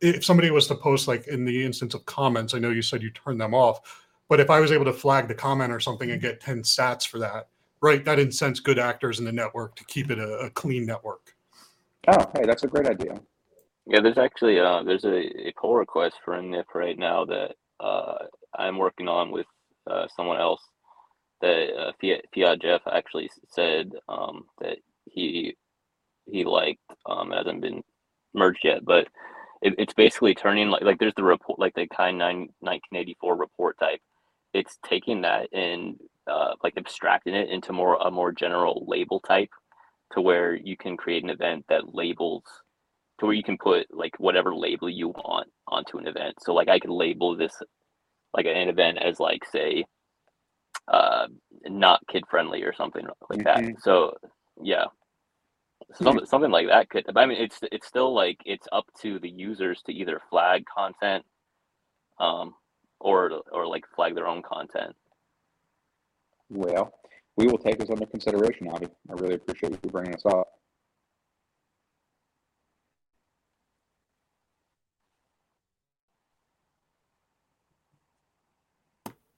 [0.00, 3.02] if somebody was to post, like in the instance of comments, I know you said
[3.02, 6.10] you turned them off, but if I was able to flag the comment or something
[6.10, 7.48] and get 10 sats for that,
[7.80, 11.34] right, that incents good actors in the network to keep it a, a clean network.
[12.08, 13.20] Oh, hey, that's a great idea.
[13.86, 17.54] Yeah, there's actually uh, there's a, a pull request for a NIP right now that
[17.80, 18.16] uh,
[18.54, 19.46] I'm working on with
[19.90, 20.62] uh, someone else.
[21.40, 25.56] That uh, Fiat, fiatjaf actually said um, that he
[26.26, 26.80] he liked.
[27.04, 27.82] Um, it hasn't been
[28.32, 29.08] merged yet, but
[29.60, 33.78] it, it's basically turning like like there's the report like the kind 9 1984 report
[33.78, 34.00] type.
[34.54, 35.96] It's taking that and
[36.28, 39.50] uh, like abstracting it into more a more general label type,
[40.14, 42.44] to where you can create an event that labels
[43.20, 46.36] to where you can put like whatever label you want onto an event.
[46.42, 47.54] So like I could label this
[48.34, 49.84] like an event as like say
[50.88, 51.28] uh
[51.66, 53.44] not kid friendly or something like Mhm.
[53.44, 53.66] that.
[53.78, 54.16] So
[54.62, 54.86] yeah.
[55.94, 59.18] Something, something like that could but I mean it's it's still like it's up to
[59.20, 61.24] the users to either flag content
[62.20, 62.54] um
[63.04, 64.96] or or like flag their own content.
[66.48, 66.92] Well,
[67.36, 68.88] we will take this under consideration, Avi.
[69.08, 70.48] I really appreciate you bringing this up.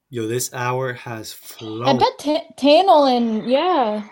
[0.09, 1.83] Yo, this hour has flown.
[1.89, 4.05] I bet Ta- Tanel and yeah.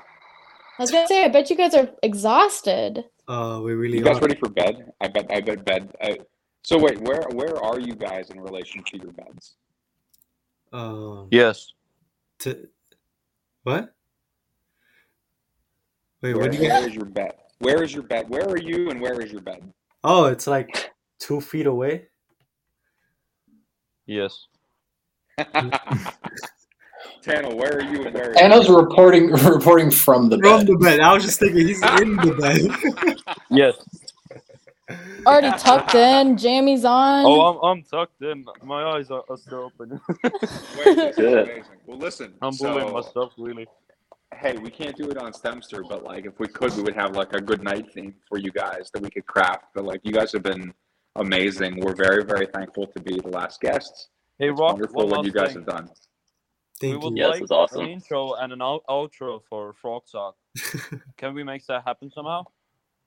[0.76, 3.04] I was gonna say, I bet you guys are exhausted.
[3.28, 4.22] Uh, we really You guys are.
[4.22, 4.92] ready for bed?
[5.00, 5.26] I bet.
[5.30, 5.94] I bet bed.
[6.02, 6.18] I,
[6.64, 9.54] so wait, where where are you guys in relation to your beds?
[10.72, 11.72] Um, Yes.
[12.40, 12.68] to,
[13.62, 13.94] what?
[16.22, 16.88] Wait, Where, what do you where guys?
[16.88, 17.32] is your bed?
[17.60, 18.28] Where is your bed?
[18.28, 19.62] Where are you and where is your bed?
[20.02, 20.90] Oh, it's like
[21.20, 22.08] two feet away.
[24.06, 24.46] Yes.
[27.22, 30.66] Tano, where are you and where is Anna's reporting reporting from the From bed.
[30.66, 31.00] the bed.
[31.00, 33.16] I was just thinking he's in the bed.
[33.50, 33.74] Yes.
[35.26, 37.24] Already tucked in, jammies on.
[37.26, 38.44] Oh, I'm, I'm tucked in.
[38.62, 40.00] My eyes are, are still open.
[40.24, 41.48] Wait, this is Good.
[41.48, 41.72] amazing.
[41.86, 42.34] Well, listen.
[42.42, 43.66] I'm bullying so, myself, really.
[44.34, 47.16] hey, we can't do it on Stemstr, but like if we could, we would have
[47.16, 49.66] like a good night theme for you guys that we could craft.
[49.74, 50.72] But like you guys have been
[51.16, 51.80] amazing.
[51.80, 54.08] We're very, very thankful to be the last guests.
[54.38, 55.58] Hey, It's Rock, wonderful what you guys thing.
[55.58, 55.88] have done.
[56.82, 57.22] We Thank would you.
[57.22, 57.82] Yeah, like this is awesome.
[57.82, 60.34] an intro and an outro for Frog Talk.
[61.16, 62.44] Can we make that happen somehow?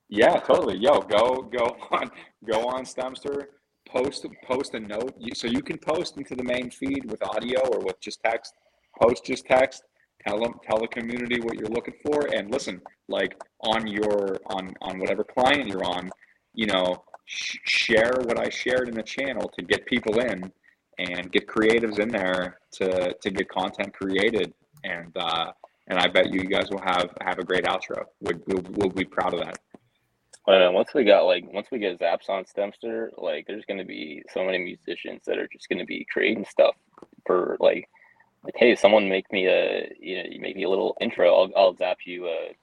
[0.10, 0.78] Yeah, totally.
[0.78, 2.12] Yo, go go on
[2.49, 3.45] go on Stemstr.
[3.88, 5.14] Post post a note.
[5.18, 8.53] You, so you can post into the main feed with audio or with just text.
[9.01, 9.84] Post just text.
[10.28, 12.82] Tell them tell the community what you're looking for, and listen.
[13.08, 16.10] Like on your on on whatever client you're on,
[16.53, 20.51] you know, sh- share what I shared in the channel to get people in
[20.99, 24.53] and get creatives in there to to get content created.
[24.84, 25.51] And uh,
[25.88, 28.03] and I bet you guys will have have a great outro.
[28.22, 28.41] We'll,
[28.72, 29.58] we'll be proud of that.
[30.47, 34.23] Uh, once we got like once we get Zaps on Stemstr, like there's gonna be
[34.33, 36.75] so many musicians that are just gonna be creating stuff
[37.25, 37.89] for like
[38.43, 41.33] like hey, someone make me a you know you make me a little intro.
[41.33, 42.55] I'll I'll zap you a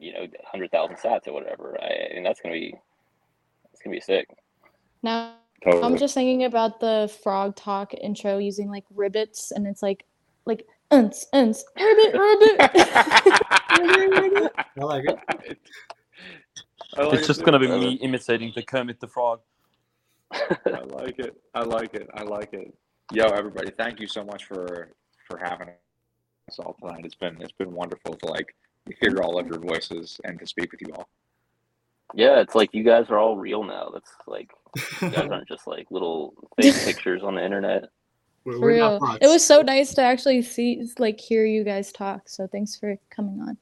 [0.00, 1.78] you know hundred thousand sats or whatever.
[1.80, 2.74] I and that's gonna be
[3.72, 4.28] it's gonna be sick.
[5.02, 5.34] now
[5.64, 5.82] Totally.
[5.82, 10.04] I'm just thinking about the frog talk intro using like ribbits, and it's like
[10.44, 12.56] like unts unts ribbit ribbit.
[14.60, 15.58] I like it.
[16.98, 17.46] I like It's just too.
[17.46, 19.40] gonna be Uh, me imitating the Kermit the Frog.
[20.32, 21.40] I like it.
[21.54, 22.08] I like it.
[22.14, 22.74] I like it.
[23.12, 24.92] Yo, everybody, thank you so much for
[25.26, 27.04] for having us all tonight.
[27.04, 28.54] It's been it's been wonderful to like
[29.00, 31.08] hear all of your voices and to speak with you all.
[32.14, 33.90] Yeah, it's like you guys are all real now.
[33.92, 34.50] That's like
[35.00, 37.84] you guys aren't just like little fake pictures on the internet.
[38.44, 41.92] We're, For we're real, it was so nice to actually see like hear you guys
[41.92, 42.28] talk.
[42.28, 43.56] So thanks for coming on.